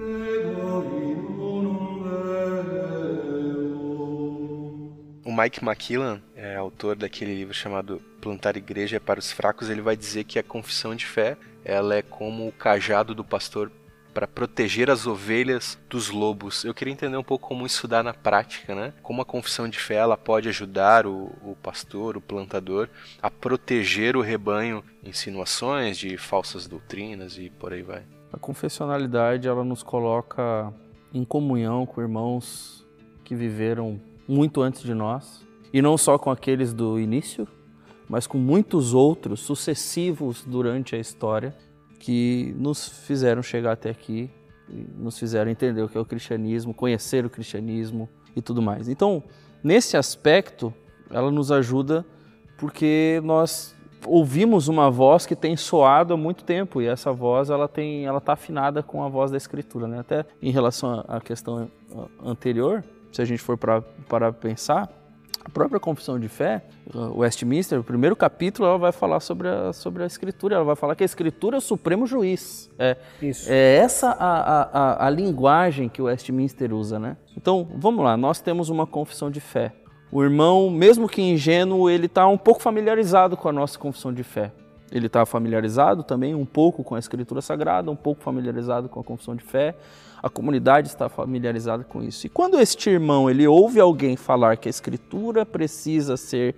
O 5.25 5.36
Mike 5.36 5.63
McKillan, 5.63 6.21
é 6.36 6.56
autor 6.56 6.95
daquele 6.95 7.36
livro 7.36 7.53
chamado 7.53 8.01
Plantar 8.21 8.56
Igreja 8.56 8.99
para 8.99 9.19
os 9.19 9.32
Fracos, 9.32 9.69
ele 9.69 9.82
vai 9.82 9.97
dizer 9.97 10.23
que 10.23 10.39
a 10.39 10.43
confissão 10.43 10.95
de 10.95 11.06
fé 11.06 11.38
ela 11.65 11.95
é 11.95 12.01
como 12.01 12.47
o 12.47 12.51
cajado 12.51 13.13
do 13.13 13.25
pastor 13.25 13.69
para 14.17 14.27
proteger 14.27 14.89
as 14.89 15.06
ovelhas 15.06 15.77
dos 15.88 16.10
lobos. 16.10 16.65
Eu 16.65 16.73
queria 16.73 16.91
entender 16.91 17.17
um 17.17 17.23
pouco 17.23 17.47
como 17.47 17.67
isso 17.67 17.88
dá 17.88 18.01
na 18.01 18.15
prática, 18.15 18.73
né? 18.73 18.91
Como 19.03 19.21
a 19.21 19.25
confissão 19.25 19.69
de 19.69 19.77
fé 19.77 19.93
ela 19.93 20.17
pode 20.17 20.49
ajudar 20.49 21.06
o, 21.06 21.32
o 21.43 21.56
pastor, 21.62 22.17
o 22.17 22.21
plantador, 22.21 22.89
a 23.21 23.30
proteger 23.30 24.17
o 24.17 24.21
rebanho 24.21 24.84
insinuações 25.03 25.99
de 25.99 26.17
falsas 26.17 26.65
doutrinas 26.65 27.38
e 27.38 27.51
por 27.51 27.71
aí 27.71 27.84
vai. 27.84 28.01
A 28.34 28.39
confessionalidade 28.39 29.47
ela 29.47 29.63
nos 29.63 29.84
coloca 29.84 30.73
em 31.13 31.23
comunhão 31.23 31.86
com 31.86 32.01
irmãos 32.01 32.84
que 33.23 33.36
viveram 33.36 34.01
muito 34.27 34.63
antes 34.63 34.82
de 34.82 34.95
nós 34.95 35.45
e 35.71 35.80
não 35.80 35.95
só 35.95 36.17
com 36.17 36.32
aqueles 36.32 36.73
do 36.73 36.99
início, 36.99 37.47
mas 38.10 38.25
com 38.25 38.39
muitos 38.39 38.95
outros 38.95 39.41
sucessivos 39.41 40.43
durante 40.43 40.95
a 40.95 40.97
história 40.97 41.56
que 41.99 42.53
nos 42.57 42.88
fizeram 42.88 43.41
chegar 43.41 43.73
até 43.73 43.89
aqui, 43.89 44.29
nos 44.97 45.17
fizeram 45.17 45.49
entender 45.49 45.81
o 45.81 45.89
que 45.89 45.97
é 45.97 46.01
o 46.01 46.05
cristianismo, 46.05 46.73
conhecer 46.73 47.25
o 47.25 47.29
cristianismo 47.29 48.10
e 48.36 48.41
tudo 48.41 48.62
mais. 48.62 48.88
Então, 48.88 49.23
nesse 49.63 49.97
aspecto, 49.97 50.73
ela 51.10 51.31
nos 51.31 51.51
ajuda 51.51 52.05
porque 52.57 53.21
nós 53.23 53.75
ouvimos 54.05 54.67
uma 54.67 54.89
voz 54.89 55.25
que 55.25 55.36
tem 55.36 55.55
soado 55.55 56.13
há 56.13 56.17
muito 56.17 56.43
tempo 56.43 56.81
e 56.81 56.88
essa 56.88 57.12
voz 57.12 57.49
ela 57.49 57.67
tem 57.67 58.05
ela 58.05 58.19
está 58.19 58.33
afinada 58.33 58.83
com 58.83 59.03
a 59.03 59.10
voz 59.10 59.31
da 59.31 59.38
escritura 59.38 59.88
né? 59.88 59.99
até 59.99 60.25
em 60.41 60.51
relação 60.51 61.03
à 61.07 61.19
questão 61.19 61.69
anterior 62.23 62.83
se 63.12 63.21
a 63.21 63.25
gente 63.25 63.41
for 63.41 63.57
para 63.57 64.31
pensar 64.31 64.89
a 65.47 65.49
própria 65.49 65.79
Confissão 65.79 66.19
de 66.19 66.27
Fé, 66.27 66.62
Westminster, 66.93 67.79
o 67.79 67.83
primeiro 67.83 68.17
capítulo, 68.17 68.67
ela 68.67 68.77
vai 68.77 68.91
falar 68.91 69.21
sobre 69.21 69.47
a, 69.47 69.71
sobre 69.71 70.03
a 70.03 70.05
Escritura. 70.05 70.55
Ela 70.55 70.65
vai 70.65 70.75
falar 70.75 70.93
que 70.93 71.03
a 71.03 71.05
Escritura 71.05 71.55
é 71.55 71.60
o 71.60 71.62
supremo 71.62 72.05
juiz. 72.05 72.69
É, 72.77 72.97
Isso. 73.21 73.49
é 73.49 73.77
essa 73.77 74.10
a, 74.10 74.62
a, 74.63 75.07
a 75.07 75.10
linguagem 75.10 75.88
que 75.88 76.01
o 76.01 76.05
Westminster 76.05 76.73
usa, 76.73 76.99
né? 76.99 77.15
Então, 77.38 77.65
vamos 77.77 78.03
lá. 78.03 78.17
Nós 78.17 78.41
temos 78.41 78.67
uma 78.67 78.86
confissão 78.86 79.31
de 79.31 79.39
fé. 79.39 79.71
O 80.12 80.21
irmão, 80.21 80.69
mesmo 80.69 81.07
que 81.07 81.21
ingênuo, 81.21 81.89
ele 81.89 82.07
está 82.07 82.27
um 82.27 82.38
pouco 82.38 82.62
familiarizado 82.62 83.38
com 83.38 83.47
a 83.47 83.53
nossa 83.53 83.79
confissão 83.79 84.13
de 84.13 84.23
fé. 84.23 84.51
Ele 84.91 85.07
está 85.07 85.25
familiarizado 85.25 86.03
também 86.03 86.36
um 86.36 86.45
pouco 86.45 86.83
com 86.83 86.93
a 86.93 86.99
Escritura 86.99 87.41
Sagrada, 87.41 87.89
um 87.89 87.95
pouco 87.95 88.21
familiarizado 88.21 88.89
com 88.89 88.99
a 88.99 89.03
confissão 89.03 89.33
de 89.33 89.45
fé 89.45 89.75
a 90.21 90.30
comunidade 90.30 90.88
está 90.88 91.08
familiarizada 91.10 91.84
com 91.84 92.03
isso. 92.03 92.27
E 92.27 92.30
quando 92.30 92.60
este 92.60 92.89
irmão 92.89 93.30
ele 93.30 93.47
ouve 93.47 93.80
alguém 93.80 94.15
falar 94.15 94.58
que 94.58 94.67
a 94.67 94.71
escritura 94.71 95.45
precisa 95.45 96.17
ser 96.17 96.56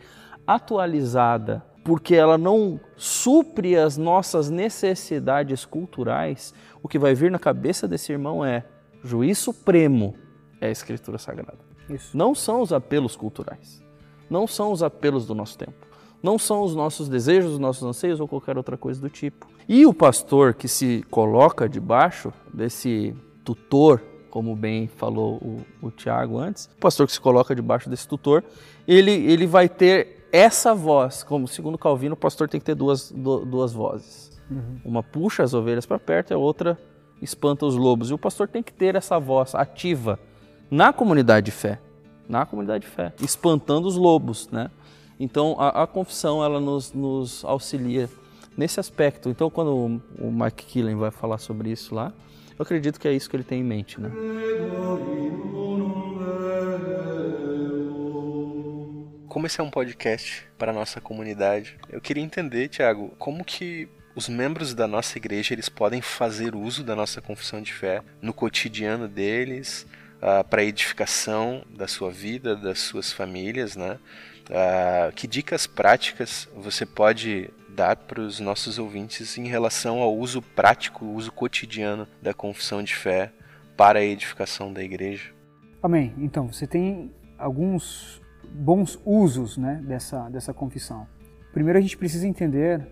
atualizada 0.48 1.64
porque 1.84 2.16
ela 2.16 2.38
não 2.38 2.80
supre 2.96 3.76
as 3.76 3.98
nossas 3.98 4.50
necessidades 4.50 5.66
culturais, 5.66 6.54
o 6.84 6.88
que 6.88 7.00
vai 7.00 7.16
vir 7.16 7.32
na 7.32 7.40
cabeça 7.40 7.88
desse 7.88 8.12
irmão 8.12 8.46
é 8.46 8.64
juiz 9.04 9.38
supremo 9.38 10.16
é 10.62 10.68
a 10.68 10.72
escritura 10.72 11.18
sagrada. 11.18 11.58
Isso. 11.90 12.16
Não 12.16 12.36
são 12.36 12.62
os 12.62 12.72
apelos 12.72 13.16
culturais. 13.16 13.82
Não 14.30 14.46
são 14.46 14.72
os 14.72 14.84
apelos 14.84 15.26
do 15.26 15.34
nosso 15.34 15.58
tempo. 15.58 15.88
Não 16.22 16.38
são 16.38 16.62
os 16.62 16.76
nossos 16.76 17.08
desejos, 17.08 17.54
os 17.54 17.60
nossos 17.60 17.84
anseios 17.84 18.20
ou 18.20 18.28
qualquer 18.28 18.58
outra 18.58 18.78
coisa 18.78 19.00
do 19.00 19.10
tipo. 19.10 19.48
E 19.68 19.86
o 19.86 19.94
pastor 19.94 20.54
que 20.54 20.68
se 20.68 21.04
coloca 21.10 21.68
debaixo 21.68 22.34
desse 22.54 23.16
tutor, 23.50 24.00
como 24.30 24.56
bem 24.56 24.88
falou 24.88 25.38
o, 25.38 25.66
o 25.82 25.90
Tiago 25.90 26.38
antes, 26.38 26.66
o 26.66 26.80
pastor 26.80 27.08
que 27.08 27.14
se 27.14 27.20
coloca 27.20 27.56
debaixo 27.56 27.90
desse 27.90 28.08
tutor, 28.08 28.44
ele, 28.88 29.12
ele 29.12 29.48
vai 29.48 29.68
ter 29.68 30.28
essa 30.32 30.76
voz, 30.76 31.24
como 31.24 31.48
segundo 31.48 31.76
Calvino, 31.76 32.14
o 32.14 32.18
pastor 32.18 32.48
tem 32.48 32.60
que 32.60 32.66
ter 32.68 32.76
duas, 32.76 33.12
duas 33.12 33.74
vozes. 33.74 34.40
Uhum. 34.52 34.80
Uma 34.86 35.02
puxa 35.02 35.42
as 35.42 35.56
ovelhas 35.56 35.88
para 35.88 35.98
perto 35.98 36.30
e 36.30 36.34
a 36.36 36.38
outra 36.38 36.78
espanta 37.20 37.66
os 37.66 37.76
lobos. 37.76 38.12
E 38.12 38.14
o 38.14 38.20
pastor 38.20 38.48
tem 38.48 38.62
que 38.62 38.72
ter 38.72 38.96
essa 38.96 39.20
voz 39.20 39.56
ativa 39.56 40.20
na 40.70 40.94
comunidade 40.94 41.46
de 41.46 41.52
fé, 41.52 41.80
na 42.28 42.46
comunidade 42.46 42.86
de 42.86 42.92
fé, 42.92 43.12
espantando 43.20 43.88
os 43.88 43.96
lobos, 43.96 44.48
né? 44.50 44.70
Então 45.20 45.56
a, 45.58 45.84
a 45.84 45.88
confissão 45.88 46.44
ela 46.44 46.60
nos, 46.60 46.94
nos, 46.94 47.44
auxilia 47.44 48.08
nesse 48.56 48.80
aspecto. 48.80 49.28
Então 49.28 49.50
quando 49.50 49.76
o, 49.76 50.28
o 50.28 50.32
Mike 50.32 50.66
Killen 50.66 50.96
vai 50.96 51.10
falar 51.10 51.40
sobre 51.40 51.72
isso 51.72 51.96
lá, 51.96 52.14
eu 52.60 52.64
acredito 52.64 53.00
que 53.00 53.08
é 53.08 53.14
isso 53.14 53.30
que 53.30 53.38
ele 53.38 53.44
tem 53.44 53.62
em 53.62 53.64
mente, 53.64 54.02
né? 54.02 54.12
Como 59.30 59.48
esse 59.48 59.62
é 59.62 59.64
um 59.64 59.70
podcast 59.70 60.46
para 60.58 60.72
a 60.72 60.74
nossa 60.74 61.00
comunidade, 61.00 61.78
eu 61.90 62.02
queria 62.02 62.22
entender, 62.22 62.68
Tiago, 62.68 63.14
como 63.18 63.46
que 63.46 63.88
os 64.14 64.28
membros 64.28 64.74
da 64.74 64.88
nossa 64.88 65.18
igreja 65.18 65.54
eles 65.54 65.70
podem 65.70 66.02
fazer 66.02 66.54
uso 66.54 66.84
da 66.84 66.98
nossa 66.98 67.22
confissão 67.22 67.62
de 67.62 67.72
fé 67.72 68.02
no 68.22 68.34
cotidiano 68.34 69.08
deles, 69.08 69.88
uh, 70.18 70.44
para 70.44 70.62
edificação 70.62 71.64
da 71.70 71.88
sua 71.88 72.12
vida, 72.12 72.58
das 72.58 72.80
suas 72.80 73.14
famílias, 73.14 73.78
né? 73.78 73.98
Uh, 74.50 75.14
que 75.14 75.28
dicas 75.28 75.66
práticas 75.66 76.50
você 76.56 76.86
pode 76.86 77.50
dar 77.80 77.96
para 77.96 78.20
os 78.20 78.42
nossos 78.42 78.78
ouvintes 78.78 79.38
em 79.38 79.48
relação 79.48 80.02
ao 80.02 80.14
uso 80.14 80.42
prático, 80.42 81.06
uso 81.06 81.32
cotidiano 81.32 82.06
da 82.22 82.34
confissão 82.34 82.84
de 82.84 82.94
fé 82.94 83.32
para 83.78 84.00
a 84.00 84.04
edificação 84.04 84.74
da 84.74 84.84
igreja? 84.84 85.32
Amém. 85.82 86.14
Então, 86.18 86.52
você 86.52 86.68
tem 86.68 87.10
alguns 87.38 88.22
bons 88.52 89.00
usos 89.06 89.58
né, 89.58 89.82
dessa, 89.82 90.28
dessa 90.28 90.54
confissão. 90.54 91.08
Primeiro, 91.54 91.80
a 91.80 91.82
gente 91.82 91.96
precisa 91.96 92.28
entender 92.28 92.86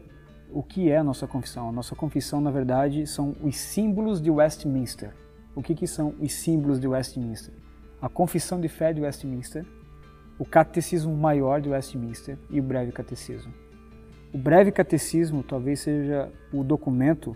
o 0.50 0.63
que 0.63 0.89
é 0.89 1.00
a 1.00 1.04
nossa 1.04 1.28
confissão? 1.28 1.67
A 1.67 1.71
nossa 1.73 1.93
confissão, 1.93 2.39
na 2.39 2.50
verdade, 2.50 3.06
são 3.06 3.36
os 3.43 3.58
símbolos 3.58 4.21
de 4.21 4.32
Westminster. 4.32 5.13
O 5.54 5.62
que, 5.62 5.76
que 5.76 5.86
são 5.86 6.15
os 6.17 6.32
símbolos 6.32 6.80
de 6.80 6.88
Westminster? 6.88 7.54
A 8.02 8.08
confissão 8.08 8.62
de 8.62 8.69
fé 8.69 8.93
de 8.93 9.02
Westminster, 9.02 9.65
o 10.39 10.45
catecismo 10.45 11.13
maior 11.13 11.60
de 11.60 11.67
Westminster 11.67 12.38
e 12.50 12.58
o 12.62 12.63
breve 12.63 12.93
catecismo. 12.93 13.66
O 14.33 14.37
breve 14.37 14.71
catecismo 14.71 15.41
talvez 15.41 15.79
seja 15.79 16.31
o 16.51 16.63
documento 16.63 17.35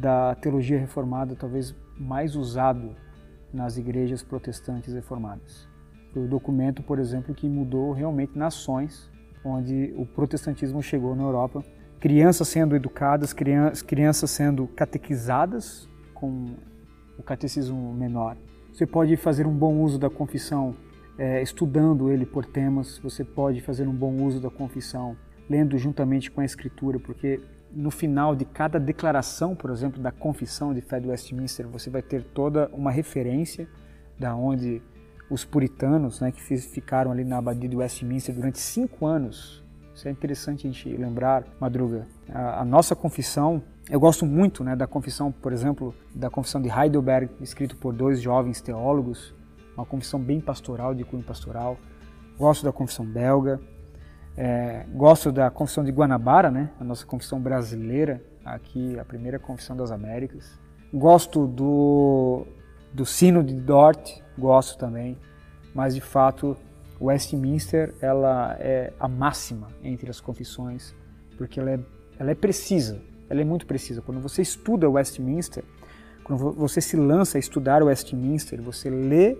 da 0.00 0.34
teologia 0.34 0.78
reformada 0.78 1.36
talvez 1.36 1.74
mais 1.98 2.34
usado 2.34 2.96
nas 3.52 3.76
igrejas 3.76 4.22
protestantes 4.22 4.94
reformadas. 4.94 5.68
Foi 6.12 6.24
o 6.24 6.28
documento, 6.28 6.82
por 6.82 6.98
exemplo, 6.98 7.34
que 7.34 7.48
mudou 7.48 7.92
realmente 7.92 8.36
nações 8.36 9.10
onde 9.44 9.94
o 9.96 10.04
protestantismo 10.04 10.82
chegou 10.82 11.14
na 11.14 11.22
Europa. 11.22 11.62
Crianças 11.98 12.48
sendo 12.48 12.74
educadas, 12.74 13.32
crianças 13.32 14.30
sendo 14.30 14.66
catequizadas 14.68 15.88
com 16.14 16.54
o 17.18 17.22
catecismo 17.22 17.92
menor. 17.92 18.36
Você 18.72 18.86
pode 18.86 19.16
fazer 19.16 19.46
um 19.46 19.54
bom 19.54 19.80
uso 19.80 19.98
da 19.98 20.08
confissão 20.08 20.74
é, 21.18 21.42
estudando 21.42 22.10
ele 22.10 22.24
por 22.24 22.46
temas, 22.46 22.98
você 22.98 23.22
pode 23.22 23.60
fazer 23.60 23.86
um 23.86 23.94
bom 23.94 24.22
uso 24.24 24.40
da 24.40 24.48
confissão 24.50 25.16
lendo 25.50 25.76
juntamente 25.76 26.30
com 26.30 26.40
a 26.40 26.44
Escritura, 26.44 27.00
porque 27.00 27.40
no 27.72 27.90
final 27.90 28.36
de 28.36 28.44
cada 28.44 28.78
declaração, 28.78 29.56
por 29.56 29.70
exemplo, 29.70 30.00
da 30.00 30.12
confissão 30.12 30.72
de 30.72 30.80
fé 30.80 31.00
do 31.00 31.08
Westminster, 31.08 31.66
você 31.66 31.90
vai 31.90 32.02
ter 32.02 32.22
toda 32.22 32.70
uma 32.72 32.92
referência 32.92 33.68
da 34.16 34.34
onde 34.34 34.80
os 35.28 35.44
puritanos, 35.44 36.20
né, 36.20 36.30
que 36.30 36.40
ficaram 36.40 37.10
ali 37.10 37.24
na 37.24 37.38
abadia 37.38 37.68
de 37.68 37.76
Westminster 37.76 38.34
durante 38.34 38.58
cinco 38.58 39.06
anos. 39.06 39.62
Isso 39.92 40.06
é 40.06 40.10
interessante 40.10 40.66
a 40.66 40.70
gente 40.70 40.88
lembrar, 40.96 41.44
Madruga. 41.60 42.06
A, 42.32 42.60
a 42.60 42.64
nossa 42.64 42.94
confissão, 42.94 43.62
eu 43.88 43.98
gosto 43.98 44.24
muito 44.24 44.62
né, 44.62 44.76
da 44.76 44.86
confissão, 44.86 45.32
por 45.32 45.52
exemplo, 45.52 45.94
da 46.14 46.30
confissão 46.30 46.60
de 46.60 46.68
Heidelberg, 46.68 47.30
escrito 47.40 47.76
por 47.76 47.92
dois 47.92 48.20
jovens 48.20 48.60
teólogos, 48.60 49.34
uma 49.76 49.84
confissão 49.84 50.20
bem 50.20 50.40
pastoral, 50.40 50.94
de 50.94 51.04
cunho 51.04 51.22
pastoral. 51.22 51.76
Gosto 52.38 52.64
da 52.64 52.72
confissão 52.72 53.04
belga. 53.04 53.60
É, 54.36 54.84
gosto 54.94 55.30
da 55.32 55.50
confissão 55.50 55.84
de 55.84 55.90
Guanabara, 55.90 56.50
né, 56.50 56.70
a 56.80 56.84
nossa 56.84 57.04
confissão 57.04 57.40
brasileira, 57.40 58.22
aqui 58.44 58.98
a 58.98 59.04
primeira 59.04 59.38
confissão 59.38 59.76
das 59.76 59.90
Américas. 59.90 60.58
Gosto 60.92 61.46
do, 61.46 62.46
do 62.92 63.04
sino 63.04 63.42
de 63.44 63.54
Dort, 63.54 64.20
gosto 64.38 64.78
também, 64.78 65.18
mas 65.74 65.94
de 65.94 66.00
fato 66.00 66.56
Westminster 67.00 67.94
ela 68.00 68.56
é 68.58 68.92
a 68.98 69.08
máxima 69.08 69.68
entre 69.82 70.10
as 70.10 70.20
confissões, 70.20 70.94
porque 71.36 71.60
ela 71.60 71.70
é, 71.70 71.80
ela 72.18 72.30
é 72.30 72.34
precisa, 72.34 73.00
ela 73.28 73.40
é 73.40 73.44
muito 73.44 73.66
precisa. 73.66 74.02
Quando 74.02 74.20
você 74.20 74.42
estuda 74.42 74.88
Westminster, 74.88 75.64
quando 76.24 76.52
você 76.52 76.80
se 76.80 76.96
lança 76.96 77.38
a 77.38 77.40
estudar 77.40 77.82
Westminster, 77.82 78.60
você 78.60 78.90
lê 78.90 79.36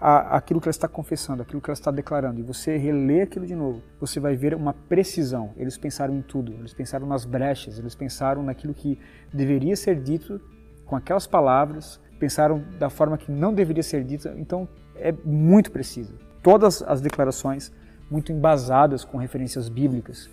a, 0.00 0.36
aquilo 0.36 0.60
que 0.60 0.66
ela 0.66 0.70
está 0.70 0.88
confessando, 0.88 1.42
aquilo 1.42 1.60
que 1.60 1.68
ela 1.68 1.78
está 1.78 1.90
declarando, 1.90 2.40
e 2.40 2.42
você 2.42 2.76
relê 2.76 3.22
aquilo 3.22 3.46
de 3.46 3.54
novo, 3.54 3.82
você 4.00 4.18
vai 4.18 4.34
ver 4.34 4.54
uma 4.54 4.72
precisão. 4.72 5.52
Eles 5.56 5.76
pensaram 5.76 6.16
em 6.16 6.22
tudo, 6.22 6.54
eles 6.54 6.72
pensaram 6.72 7.06
nas 7.06 7.24
brechas, 7.26 7.78
eles 7.78 7.94
pensaram 7.94 8.42
naquilo 8.42 8.72
que 8.72 8.98
deveria 9.32 9.76
ser 9.76 10.00
dito 10.00 10.40
com 10.86 10.96
aquelas 10.96 11.26
palavras, 11.26 12.00
pensaram 12.18 12.64
da 12.78 12.88
forma 12.88 13.18
que 13.18 13.30
não 13.30 13.52
deveria 13.52 13.82
ser 13.82 14.02
dita, 14.02 14.34
então 14.38 14.66
é 14.96 15.12
muito 15.24 15.70
preciso. 15.70 16.14
Todas 16.42 16.82
as 16.82 17.00
declarações 17.00 17.70
muito 18.10 18.32
embasadas 18.32 19.04
com 19.04 19.18
referências 19.18 19.68
bíblicas. 19.68 20.28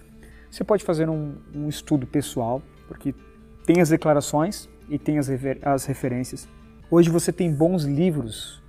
Você 0.49 0.63
pode 0.63 0.84
fazer 0.84 1.10
um, 1.10 1.36
um 1.53 1.67
estudo 1.67 2.08
pessoal, 2.08 2.62
porque 2.88 3.13
tem 3.65 3.82
as 3.82 3.89
declarações 3.89 4.69
e 4.89 4.97
tem 4.97 5.19
as, 5.19 5.27
refer 5.27 5.60
as 5.62 5.86
referências. 5.86 6.47
Hoje 6.89 7.10
você 7.10 7.34
tem 7.34 7.53
bons 7.53 7.84
livros 7.84 8.63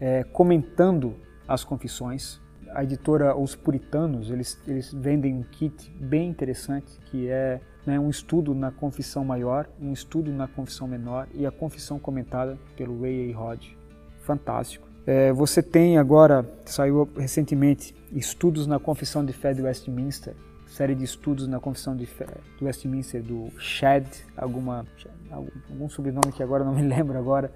é, 0.00 0.24
comentando 0.24 1.14
as 1.46 1.64
confissões. 1.64 2.40
A 2.74 2.84
editora 2.84 3.34
Os 3.34 3.56
Puritanos, 3.56 4.30
eles, 4.30 4.60
eles 4.66 4.92
vendem 4.92 5.34
um 5.34 5.42
kit 5.42 5.90
bem 5.98 6.28
interessante, 6.28 6.98
que 7.06 7.28
é 7.28 7.60
né, 7.86 7.98
um 7.98 8.10
estudo 8.10 8.54
na 8.54 8.70
confissão 8.70 9.24
maior, 9.24 9.66
um 9.80 9.92
estudo 9.92 10.30
na 10.30 10.46
confissão 10.46 10.86
menor 10.86 11.26
e 11.32 11.46
a 11.46 11.50
confissão 11.50 11.98
comentada 11.98 12.58
pelo 12.76 13.00
Ray 13.00 13.32
A. 13.32 13.36
Rod. 13.36 13.64
Fantástico. 14.20 14.86
É, 15.06 15.32
você 15.32 15.62
tem 15.62 15.96
agora, 15.96 16.46
saiu 16.66 17.08
recentemente, 17.16 17.94
estudos 18.12 18.66
na 18.66 18.78
confissão 18.78 19.24
de 19.24 19.32
fé 19.32 19.54
de 19.54 19.62
Westminster, 19.62 20.34
série 20.66 20.94
de 20.94 21.02
estudos 21.02 21.48
na 21.48 21.58
confissão 21.58 21.96
de 21.96 22.04
fé 22.04 22.26
do 22.58 22.66
Westminster, 22.66 23.22
do 23.22 23.50
Shad, 23.58 24.06
alguma, 24.36 24.84
algum, 25.30 25.48
algum 25.70 25.88
sobrenome 25.88 26.30
que 26.30 26.42
agora 26.42 26.62
não 26.62 26.74
me 26.74 26.82
lembro 26.86 27.16
agora, 27.16 27.50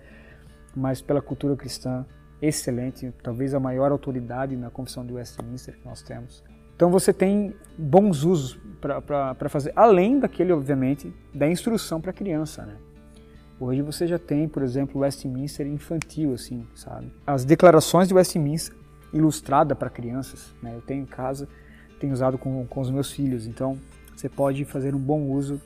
mas 0.74 1.02
pela 1.02 1.20
cultura 1.20 1.55
cristã, 1.55 2.07
excelente, 2.42 3.14
talvez 3.22 3.55
a 3.55 3.61
maior 3.61 3.92
autoridade 3.92 4.57
na 4.57 4.68
confissão 4.68 5.07
de 5.07 5.12
Westminster 5.12 5.78
que 5.78 5.87
nós 5.87 6.02
temos. 6.02 6.42
Então 6.74 6.90
você 6.90 7.12
tem 7.12 7.55
bons 7.78 8.24
usos 8.24 8.59
para 8.81 9.48
fazer, 9.48 9.72
além 9.76 10.18
daquele, 10.18 10.52
obviamente, 10.52 11.14
da 11.33 11.48
instrução 11.48 12.00
para 12.00 12.11
a 12.11 12.14
criança, 12.14 12.66
né? 12.66 12.76
Hoje 13.61 13.81
você 13.81 14.09
já 14.09 14.18
tem, 14.18 14.48
por 14.48 14.64
exemplo, 14.64 15.02
Westminster 15.02 15.64
infantil, 15.68 16.35
assim, 16.35 16.66
sabe? 16.74 17.12
As 17.24 17.44
declarações 17.44 18.09
de 18.09 18.14
Westminster 18.14 18.76
ilustrada 19.12 19.76
para 19.76 19.88
crianças, 19.88 20.52
né? 20.61 20.74
Eu 20.74 20.81
tenho 20.81 21.02
em 21.02 21.07
casa, 21.07 21.48
tenho 22.00 22.12
usado 22.12 22.37
com, 22.37 22.66
com 22.66 22.81
os 22.81 22.90
meus 22.90 23.12
filhos, 23.12 23.46
então 23.46 23.78
você 24.16 24.28
pode 24.28 24.64
fazer 24.64 24.92
um 24.92 24.98
bom 24.98 25.31
uso 25.31 25.61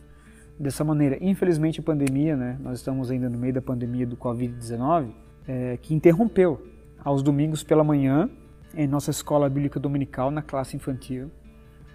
dessa 0.58 0.84
maneira. 0.84 1.16
Infelizmente 1.22 1.80
a 1.80 1.82
pandemia, 1.82 2.36
né? 2.36 2.58
Nós 2.60 2.80
estamos 2.80 3.10
ainda 3.10 3.30
no 3.30 3.38
meio 3.38 3.54
da 3.54 3.62
pandemia 3.62 4.06
do 4.06 4.16
Covid-19, 4.16 5.12
é, 5.46 5.78
que 5.80 5.94
interrompeu 5.94 6.66
aos 7.04 7.22
domingos 7.22 7.62
pela 7.62 7.84
manhã, 7.84 8.28
em 8.74 8.86
nossa 8.86 9.10
escola 9.10 9.48
bíblica 9.48 9.78
dominical, 9.78 10.30
na 10.30 10.42
classe 10.42 10.76
infantil, 10.76 11.30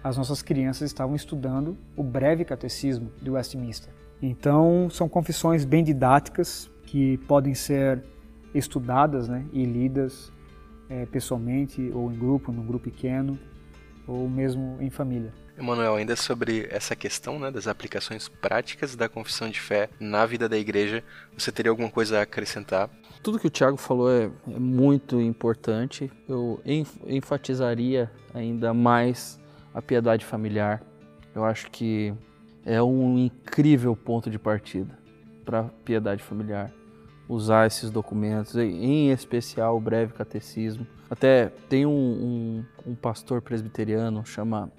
as 0.02 0.16
nossas 0.16 0.42
crianças 0.42 0.90
estavam 0.90 1.14
estudando 1.14 1.76
o 1.96 2.02
breve 2.02 2.44
catecismo 2.44 3.12
de 3.20 3.30
Westminster. 3.30 3.92
Então, 4.20 4.88
são 4.90 5.08
confissões 5.08 5.64
bem 5.64 5.84
didáticas 5.84 6.70
que 6.86 7.18
podem 7.28 7.54
ser 7.54 8.02
estudadas 8.54 9.28
né, 9.28 9.44
e 9.52 9.64
lidas 9.64 10.32
é, 10.88 11.06
pessoalmente 11.06 11.90
ou 11.94 12.12
em 12.12 12.16
grupo, 12.16 12.52
num 12.52 12.66
grupo 12.66 12.84
pequeno, 12.84 13.38
ou 14.06 14.28
mesmo 14.28 14.76
em 14.80 14.90
família. 14.90 15.32
Emanuel, 15.56 15.96
ainda 15.96 16.16
sobre 16.16 16.66
essa 16.70 16.96
questão 16.96 17.38
né, 17.38 17.50
das 17.50 17.66
aplicações 17.66 18.28
práticas 18.28 18.96
da 18.96 19.08
confissão 19.08 19.48
de 19.48 19.60
fé 19.60 19.88
na 20.00 20.24
vida 20.26 20.48
da 20.48 20.58
igreja, 20.58 21.04
você 21.36 21.52
teria 21.52 21.70
alguma 21.70 21.90
coisa 21.90 22.18
a 22.18 22.22
acrescentar? 22.22 22.90
Tudo 23.22 23.38
que 23.38 23.46
o 23.46 23.50
Tiago 23.50 23.76
falou 23.76 24.10
é, 24.10 24.24
é, 24.24 24.58
muito 24.58 25.20
importante. 25.20 26.10
Eu 26.28 26.60
enfatizaria 27.06 28.10
ainda 28.34 28.74
mais 28.74 29.40
a 29.72 29.80
piedade 29.80 30.24
familiar. 30.24 30.82
Eu 31.32 31.44
acho 31.44 31.70
que 31.70 32.12
é 32.66 32.82
um 32.82 33.16
incrível 33.16 33.94
ponto 33.94 34.28
de 34.28 34.40
partida 34.40 34.98
para 35.44 35.60
a 35.60 35.64
piedade 35.84 36.22
familiar. 36.22 36.72
Usar 37.28 37.68
esses 37.68 37.90
documentos, 37.90 38.56
em 38.56 39.10
especial 39.12 39.76
o 39.76 39.80
breve 39.80 40.12
catecismo. 40.12 40.84
Até 41.08 41.46
tem 41.68 41.86
um, 41.86 41.90
um, 41.90 42.64
um 42.90 42.94
pastor 42.96 43.40
presbiteriano, 43.40 44.26
chama 44.26 44.70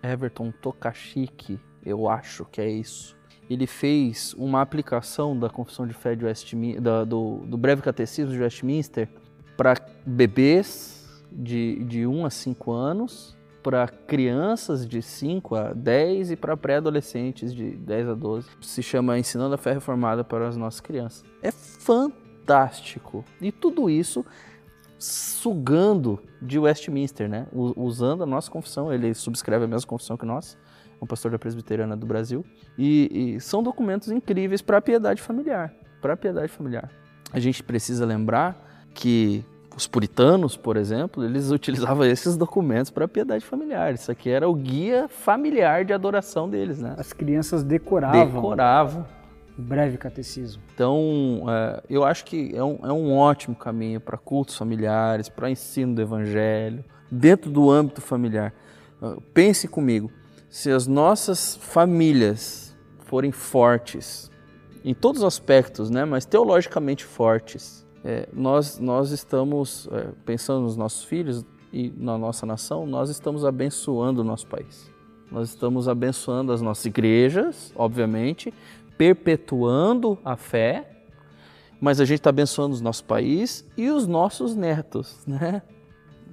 Everton 0.00 0.52
Tokashiki, 0.52 1.58
eu 1.84 2.08
acho 2.08 2.44
que 2.44 2.60
é 2.60 2.70
isso 2.70 3.19
ele 3.50 3.66
fez 3.66 4.32
uma 4.38 4.62
aplicação 4.62 5.36
da 5.36 5.50
Confissão 5.50 5.84
de 5.84 5.92
Fé 5.92 6.14
de 6.14 6.24
Westminster, 6.24 7.04
do, 7.04 7.38
do 7.38 7.58
Breve 7.58 7.82
Catecismo 7.82 8.32
de 8.32 8.40
Westminster 8.40 9.08
para 9.56 9.74
bebês 10.06 11.24
de, 11.32 11.82
de 11.84 12.06
1 12.06 12.24
a 12.24 12.30
5 12.30 12.70
anos, 12.70 13.36
para 13.60 13.88
crianças 13.88 14.86
de 14.86 15.02
5 15.02 15.54
a 15.54 15.72
10 15.72 16.30
e 16.30 16.36
para 16.36 16.56
pré-adolescentes 16.56 17.52
de 17.52 17.72
10 17.72 18.08
a 18.10 18.14
12. 18.14 18.48
Se 18.62 18.82
chama 18.82 19.18
Ensinando 19.18 19.54
a 19.54 19.58
Fé 19.58 19.72
Reformada 19.72 20.22
para 20.22 20.48
as 20.48 20.56
Nossas 20.56 20.80
Crianças. 20.80 21.24
É 21.42 21.50
fantástico. 21.50 23.24
E 23.40 23.50
tudo 23.50 23.90
isso 23.90 24.24
sugando 24.96 26.22
de 26.40 26.58
Westminster, 26.58 27.28
né? 27.28 27.46
Usando 27.52 28.22
a 28.22 28.26
nossa 28.26 28.50
confissão, 28.50 28.92
ele 28.92 29.12
subscreve 29.12 29.64
a 29.64 29.68
mesma 29.68 29.88
confissão 29.88 30.16
que 30.16 30.24
nós 30.24 30.56
um 31.00 31.06
pastor 31.06 31.30
da 31.30 31.38
presbiteriana 31.38 31.96
do 31.96 32.06
Brasil. 32.06 32.44
E, 32.76 33.34
e 33.36 33.40
são 33.40 33.62
documentos 33.62 34.10
incríveis 34.10 34.60
para 34.60 34.78
a 34.78 34.80
piedade 34.80 35.22
familiar. 35.22 35.72
Para 36.00 36.14
a 36.14 36.16
piedade 36.16 36.52
familiar. 36.52 36.90
A 37.32 37.38
gente 37.38 37.62
precisa 37.62 38.04
lembrar 38.04 38.88
que 38.94 39.44
os 39.76 39.86
puritanos, 39.86 40.56
por 40.56 40.76
exemplo, 40.76 41.24
eles 41.24 41.50
utilizavam 41.50 42.04
esses 42.06 42.36
documentos 42.36 42.90
para 42.90 43.04
a 43.04 43.08
piedade 43.08 43.44
familiar. 43.44 43.94
Isso 43.94 44.10
aqui 44.10 44.28
era 44.28 44.48
o 44.48 44.54
guia 44.54 45.08
familiar 45.08 45.84
de 45.84 45.92
adoração 45.92 46.48
deles, 46.48 46.80
né? 46.80 46.94
As 46.98 47.12
crianças 47.12 47.62
decoravam. 47.62 48.26
Decoravam. 48.26 49.06
O 49.58 49.62
breve 49.62 49.98
catecismo. 49.98 50.62
Então, 50.74 51.44
é, 51.48 51.82
eu 51.88 52.04
acho 52.04 52.24
que 52.24 52.54
é 52.54 52.64
um, 52.64 52.78
é 52.82 52.92
um 52.92 53.14
ótimo 53.14 53.54
caminho 53.54 54.00
para 54.00 54.16
cultos 54.16 54.56
familiares, 54.56 55.28
para 55.28 55.50
ensino 55.50 55.94
do 55.94 56.00
evangelho, 56.00 56.84
dentro 57.10 57.50
do 57.50 57.70
âmbito 57.70 58.00
familiar. 58.00 58.54
Uh, 59.02 59.20
pense 59.34 59.66
comigo, 59.66 60.10
se 60.50 60.68
as 60.70 60.88
nossas 60.88 61.54
famílias 61.54 62.76
forem 63.06 63.30
fortes, 63.30 64.30
em 64.84 64.92
todos 64.92 65.22
os 65.22 65.26
aspectos, 65.26 65.88
né, 65.90 66.04
mas 66.04 66.26
teologicamente 66.26 67.04
fortes, 67.04 67.86
é, 68.04 68.28
nós, 68.32 68.78
nós 68.80 69.12
estamos, 69.12 69.88
é, 69.92 70.08
pensando 70.26 70.62
nos 70.62 70.76
nossos 70.76 71.04
filhos 71.04 71.44
e 71.72 71.92
na 71.96 72.18
nossa 72.18 72.44
nação, 72.44 72.84
nós 72.84 73.10
estamos 73.10 73.44
abençoando 73.44 74.22
o 74.22 74.24
nosso 74.24 74.46
país. 74.48 74.90
Nós 75.30 75.50
estamos 75.50 75.86
abençoando 75.86 76.52
as 76.52 76.60
nossas 76.60 76.84
igrejas, 76.86 77.72
obviamente, 77.76 78.52
perpetuando 78.98 80.18
a 80.24 80.34
fé, 80.34 81.04
mas 81.80 82.00
a 82.00 82.04
gente 82.04 82.18
está 82.18 82.30
abençoando 82.30 82.76
o 82.76 82.82
nosso 82.82 83.04
país 83.04 83.64
e 83.76 83.88
os 83.88 84.06
nossos 84.06 84.56
netos, 84.56 85.24
né? 85.26 85.62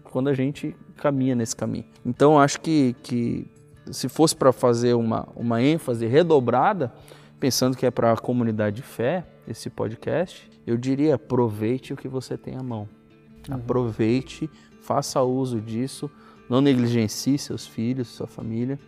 Quando 0.03 0.29
a 0.29 0.33
gente 0.33 0.75
caminha 0.95 1.35
nesse 1.35 1.55
caminho. 1.55 1.85
Então, 2.03 2.39
acho 2.39 2.59
que, 2.59 2.95
que 3.03 3.47
se 3.91 4.09
fosse 4.09 4.35
para 4.35 4.51
fazer 4.51 4.93
uma, 4.93 5.27
uma 5.35 5.61
ênfase 5.61 6.05
redobrada, 6.05 6.93
pensando 7.39 7.77
que 7.77 7.85
é 7.85 7.91
para 7.91 8.13
a 8.13 8.17
comunidade 8.17 8.77
de 8.77 8.81
fé, 8.81 9.25
esse 9.47 9.69
podcast, 9.69 10.49
eu 10.65 10.77
diria 10.77 11.15
aproveite 11.15 11.93
o 11.93 11.97
que 11.97 12.07
você 12.07 12.37
tem 12.37 12.55
à 12.55 12.63
mão. 12.63 12.87
Uhum. 13.47 13.55
Aproveite, 13.55 14.49
faça 14.81 15.21
uso 15.21 15.61
disso, 15.61 16.09
não 16.49 16.61
negligencie 16.61 17.37
seus 17.37 17.65
filhos, 17.65 18.07
sua 18.07 18.27
família. 18.27 18.79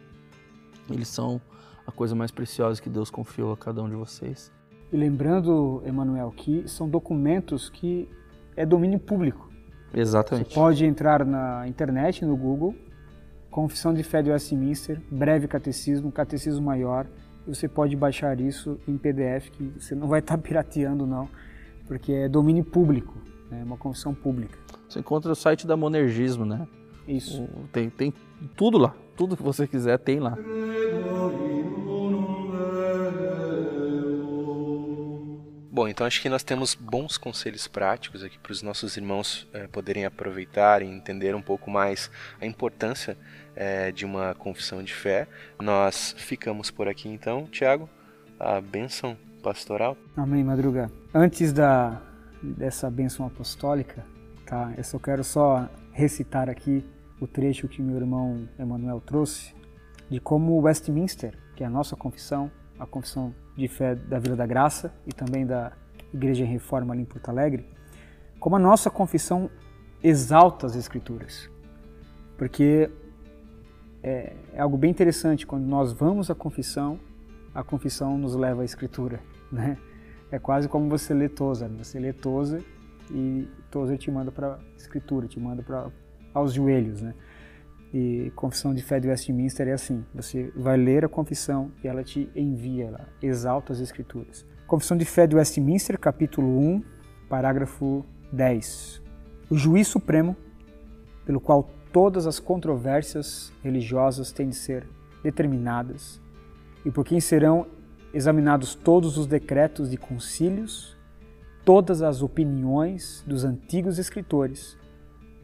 Eles 0.90 1.08
são 1.08 1.42
a 1.86 1.92
coisa 1.92 2.16
mais 2.16 2.32
preciosa 2.32 2.82
que 2.82 2.90
Deus 2.90 3.10
confiou 3.10 3.52
a 3.52 3.58
cada 3.58 3.82
um 3.82 3.90
de 3.90 3.96
vocês. 3.96 4.52
E 4.92 4.98
lembrando, 4.98 5.84
Emanuel, 5.86 6.34
que 6.36 6.68
são 6.68 6.90
documentos 6.90 7.70
que 7.70 8.10
é 8.56 8.66
domínio 8.66 9.00
público. 9.00 9.50
Exatamente. 9.94 10.50
Você 10.50 10.56
pode 10.56 10.86
entrar 10.86 11.26
na 11.26 11.68
internet, 11.68 12.26
no 12.26 12.36
Google, 12.36 12.76
Confissão 13.50 13.94
de 13.94 14.04
Fé 14.04 14.22
de 14.22 14.30
Westminster, 14.30 15.02
Breve 15.10 15.48
Catecismo, 15.48 16.12
Catecismo 16.12 16.66
Maior, 16.66 17.08
você 17.48 17.68
pode 17.68 17.96
baixar 17.96 18.40
isso 18.40 18.80
em 18.88 18.98
PDF, 18.98 19.50
que 19.50 19.74
você 19.80 19.96
não 19.96 20.08
vai 20.08 20.20
estar 20.20 20.38
pirateando 20.40 21.06
não, 21.06 21.28
porque 21.88 22.12
é 22.12 22.30
domínio 22.30 22.64
público, 22.64 23.18
é 23.52 23.56
né? 23.56 23.64
uma 23.64 23.78
confissão 23.78 24.14
pública. 24.14 24.58
Você 24.88 25.00
encontra 25.00 25.32
o 25.32 25.36
site 25.36 25.66
da 25.66 25.76
Monergismo, 25.76 26.46
né? 26.46 26.68
Isso. 27.08 27.48
Tem, 27.72 27.90
tem 27.90 28.14
tudo 28.56 28.78
lá, 28.78 28.96
tudo 29.18 29.36
que 29.36 29.42
você 29.42 29.68
quiser 29.68 29.98
tem 29.98 30.20
lá. 30.20 30.38
Bom, 35.80 35.88
então 35.88 36.06
acho 36.06 36.22
que 36.22 36.28
nós 36.28 36.44
temos 36.44 36.76
bons 36.76 37.18
conselhos 37.18 37.65
práticos 37.65 38.22
aqui 38.22 38.38
para 38.38 38.52
os 38.52 38.62
nossos 38.62 38.98
irmãos 38.98 39.48
é, 39.54 39.65
poderem 39.65 40.04
aproveitar 40.04 40.82
e 40.82 40.86
entender 40.86 41.34
um 41.34 41.42
pouco 41.42 41.72
mais 41.72 42.12
a 42.42 42.46
importância 42.46 43.18
é, 43.56 43.89
de 43.89 44.04
uma 44.04 44.36
confissão 44.36 44.84
de 44.84 44.94
fé. 44.94 45.26
Nós 45.58 46.13
ficamos 46.18 46.70
por 46.70 46.89
aqui 46.89 47.08
então, 47.08 47.46
Tiago, 47.46 47.89
a 48.38 48.60
bênção 48.60 49.15
pastoral. 49.42 49.96
Amém, 50.18 50.44
Madruga. 50.44 50.92
Antes 51.13 51.54
da, 51.54 52.02
dessa 52.44 52.92
bênção 52.92 53.26
apostólica, 53.26 54.06
tá? 54.46 54.74
Eu 54.78 54.84
só 54.84 55.00
quero 55.00 55.24
só 55.24 55.70
recitar 55.94 56.50
aqui 56.50 56.86
o 57.22 57.26
trecho 57.26 57.70
que 57.70 57.82
meu 57.82 57.96
irmão 57.96 58.50
Emanuel 58.60 59.00
trouxe 59.00 59.56
de 60.10 60.20
como 60.20 60.60
Westminster, 60.60 61.39
que 61.56 61.63
é 61.63 61.68
a 61.68 61.70
nossa 61.70 61.96
confissão, 61.96 62.52
a 62.78 62.86
confissão 62.86 63.34
de 63.60 63.67
fé 63.67 63.93
da 63.93 64.17
Vila 64.17 64.36
da 64.36 64.45
Graça 64.45 64.91
e 65.06 65.12
também 65.12 65.45
da 65.45 65.74
Igreja 66.13 66.45
Reforma 66.45 66.93
ali 66.93 67.04
em 67.04 67.06
Porto 67.06 67.30
Alegre, 67.30 67.65
como 68.39 68.56
a 68.56 68.60
nossa 68.60 68.89
confissão 68.89 69.50
exalta 70.02 70.65
as 70.65 70.76
Escrituras. 70.76 71.50
Porque 72.38 72.89
é, 74.02 74.34
é, 74.54 74.62
algo 74.62 74.78
bem 74.78 74.89
interessante, 74.89 75.45
quando 75.45 75.65
nós 75.65 75.91
vamos 75.91 76.32
à 76.32 76.36
confissão, 76.36 77.00
a 77.54 77.63
confissão 77.63 78.17
nos 78.17 78.34
leva 78.36 78.62
à 78.62 78.65
Escritura. 78.65 79.19
Né? 79.52 79.80
É 80.32 80.38
quase 80.38 80.69
como 80.69 80.88
você 80.88 81.12
lê 81.12 81.28
Tozer, 81.28 81.67
né? 81.67 81.84
você 81.84 81.98
lê 82.00 82.13
Tozer 82.13 82.63
e 83.10 83.48
Tozer 83.72 83.98
te 83.98 84.12
manda 84.12 84.32
para 84.32 84.54
a 84.54 84.60
Escritura, 84.78 85.28
te 85.28 85.39
manda 85.39 85.63
para 85.63 85.88
aos 86.36 86.54
joelhos. 86.54 87.02
Né? 87.02 87.15
E 87.93 88.32
confissão 88.36 88.73
de 88.73 88.84
fé 88.84 88.99
de 88.99 89.08
Westminster 89.08 89.67
é 89.67 89.73
assim: 89.73 90.06
você 90.13 90.52
vai 90.56 90.78
ler 90.78 91.06
a 91.06 91.10
confissão 91.10 91.71
e 91.84 91.88
ela 91.88 92.04
te 92.04 92.30
envia, 92.36 92.86
ela 92.86 93.08
exalta 93.21 93.73
as 93.73 93.80
Escrituras. 93.80 94.45
Confissão 94.67 94.95
de 94.95 95.06
fé 95.06 95.25
de 95.25 95.36
Westminster, 95.36 95.97
capítulo 95.97 96.60
1, 96.60 96.84
parágrafo 97.28 98.06
10. 98.32 99.02
O 99.49 99.58
juiz 99.58 99.88
supremo, 99.88 100.38
pelo 101.25 101.41
qual 101.41 101.67
todas 101.91 102.28
as 102.28 102.39
controvérsias 102.39 103.52
religiosas 103.63 104.32
têm 104.32 104.49
de 104.49 104.56
ser 104.56 104.88
determinadas, 105.23 106.21
e 106.86 106.91
por 106.91 107.04
quem 107.04 107.19
serão 107.19 107.65
examinados 108.13 108.75
todos 108.75 109.17
os 109.17 109.25
decretos 109.25 109.89
de 109.89 109.97
concílios, 109.97 110.95
todas 111.65 112.04
as 112.04 112.21
opiniões 112.21 113.23
dos 113.28 113.43
antigos 113.43 113.97
escritores, 113.97 114.78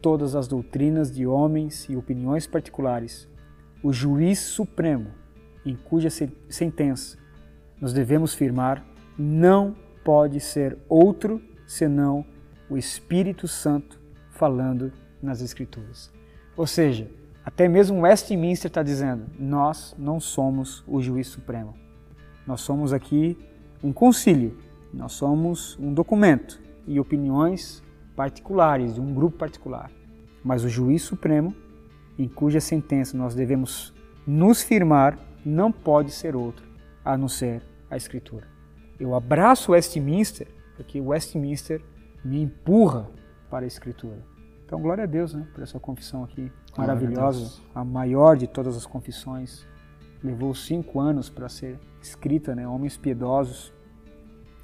todas 0.00 0.34
as 0.34 0.46
doutrinas 0.46 1.14
de 1.14 1.26
homens 1.26 1.86
e 1.88 1.96
opiniões 1.96 2.46
particulares, 2.46 3.28
o 3.82 3.92
juiz 3.92 4.38
supremo, 4.38 5.10
em 5.64 5.74
cuja 5.74 6.08
sentença 6.48 7.18
nos 7.80 7.92
devemos 7.92 8.34
firmar, 8.34 8.84
não 9.18 9.76
pode 10.04 10.40
ser 10.40 10.78
outro 10.88 11.42
senão 11.66 12.24
o 12.70 12.76
Espírito 12.76 13.46
Santo 13.46 14.00
falando 14.30 14.92
nas 15.22 15.40
Escrituras. 15.40 16.12
Ou 16.56 16.66
seja, 16.66 17.10
até 17.44 17.68
mesmo 17.68 18.02
Westminster 18.02 18.68
está 18.68 18.82
dizendo: 18.82 19.26
nós 19.38 19.94
não 19.98 20.18
somos 20.18 20.82
o 20.86 21.00
juiz 21.00 21.26
supremo. 21.28 21.74
Nós 22.46 22.60
somos 22.60 22.92
aqui 22.92 23.36
um 23.82 23.92
concílio, 23.92 24.56
nós 24.92 25.12
somos 25.12 25.76
um 25.78 25.92
documento 25.92 26.60
e 26.86 26.98
opiniões 27.00 27.82
particulares, 28.16 28.94
de 28.94 29.00
um 29.00 29.14
grupo 29.14 29.36
particular. 29.36 29.90
Mas 30.42 30.64
o 30.64 30.68
juiz 30.68 31.02
supremo, 31.02 31.54
em 32.18 32.26
cuja 32.26 32.60
sentença 32.60 33.16
nós 33.16 33.34
devemos 33.34 33.94
nos 34.26 34.62
firmar, 34.62 35.18
não 35.44 35.70
pode 35.70 36.10
ser 36.10 36.34
outro 36.34 36.66
a 37.04 37.16
não 37.16 37.28
ser 37.28 37.62
a 37.90 37.96
Escritura. 37.96 38.48
Eu 38.98 39.14
abraço 39.14 39.72
Westminster 39.72 40.48
porque 40.74 41.00
Westminster 41.00 41.82
me 42.24 42.42
empurra 42.42 43.08
para 43.50 43.64
a 43.64 43.66
Escritura. 43.66 44.24
Então, 44.64 44.80
glória 44.80 45.04
a 45.04 45.06
Deus 45.06 45.32
né, 45.32 45.46
por 45.54 45.62
essa 45.62 45.78
confissão 45.78 46.24
aqui 46.24 46.50
maravilhosa, 46.76 47.62
a, 47.74 47.80
a 47.80 47.84
maior 47.84 48.36
de 48.36 48.46
todas 48.48 48.76
as 48.76 48.84
confissões. 48.84 49.64
Levou 50.22 50.54
cinco 50.54 50.98
anos 50.98 51.30
para 51.30 51.48
ser 51.48 51.78
escrita, 52.02 52.54
né, 52.54 52.66
homens 52.66 52.96
piedosos, 52.96 53.72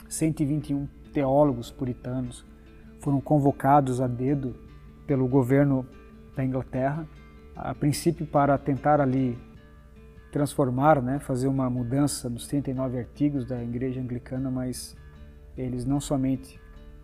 121 0.09 0.89
teólogos 1.13 1.71
puritanos 1.71 2.45
foram 3.03 3.21
convocados 3.21 4.01
a 4.01 4.07
dedo 4.07 4.55
pelo 5.07 5.27
governo 5.27 5.87
da 6.37 6.45
Inglaterra, 6.45 7.07
a 7.55 7.75
princípio 7.75 8.25
para 8.25 8.57
tentar 8.57 9.01
ali 9.01 9.37
transformar, 10.31 11.03
né, 11.03 11.19
fazer 11.19 11.49
uma 11.49 11.69
mudança 11.69 12.31
nos 12.31 12.47
39 12.47 12.99
artigos 12.99 13.45
da 13.45 13.63
Igreja 13.63 14.01
Anglicana, 14.01 14.51
mas 14.51 14.97
eles 15.59 15.85
não 15.85 16.01
somente 16.01 16.59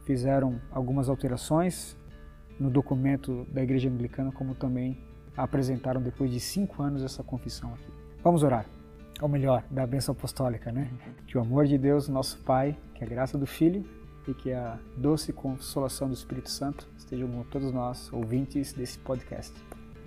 fizeram 0.07 0.59
algumas 0.71 1.09
alterações 1.09 1.97
no 2.59 2.71
documento 2.71 3.47
da 3.53 3.63
Igreja 3.63 3.91
Anglicana, 3.91 4.33
como 4.33 4.55
também 4.55 4.97
apresentaram 5.37 6.01
depois 6.01 6.31
de 6.31 6.41
cinco 6.41 6.83
anos 6.83 7.03
essa 7.03 7.23
confissão 7.23 7.75
aqui. 7.75 7.93
Vamos 8.23 8.43
orar. 8.43 8.65
Ou 9.21 9.29
melhor, 9.29 9.65
da 9.69 9.87
bênção 9.87 10.13
apostólica, 10.13 10.71
né? 10.73 10.89
Que 11.27 11.37
o 11.37 11.41
amor 11.41 11.67
de 11.67 11.77
Deus, 11.77 12.09
nosso 12.09 12.39
Pai, 12.39 12.77
que 12.95 13.05
a 13.05 13.07
graça 13.07 13.37
do 13.37 13.47
Filho 13.47 13.85
e 14.29 14.35
que 14.35 14.53
a 14.53 14.79
doce 14.97 15.33
consolação 15.33 16.09
do 16.09 16.15
Espírito 16.15 16.51
Santo 16.51 16.87
estejam 16.97 17.29
com 17.29 17.43
todos 17.45 17.73
nós, 17.73 18.13
ouvintes 18.13 18.73
desse 18.73 18.99
podcast. 18.99 19.55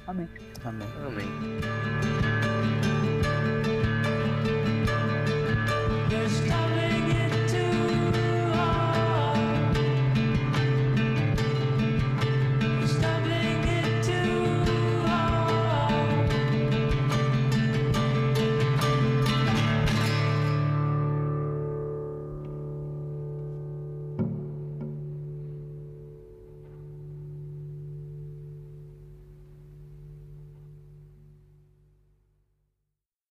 Amém. 0.06 0.30
Amém. 0.64 0.88
Amém. 1.06 2.31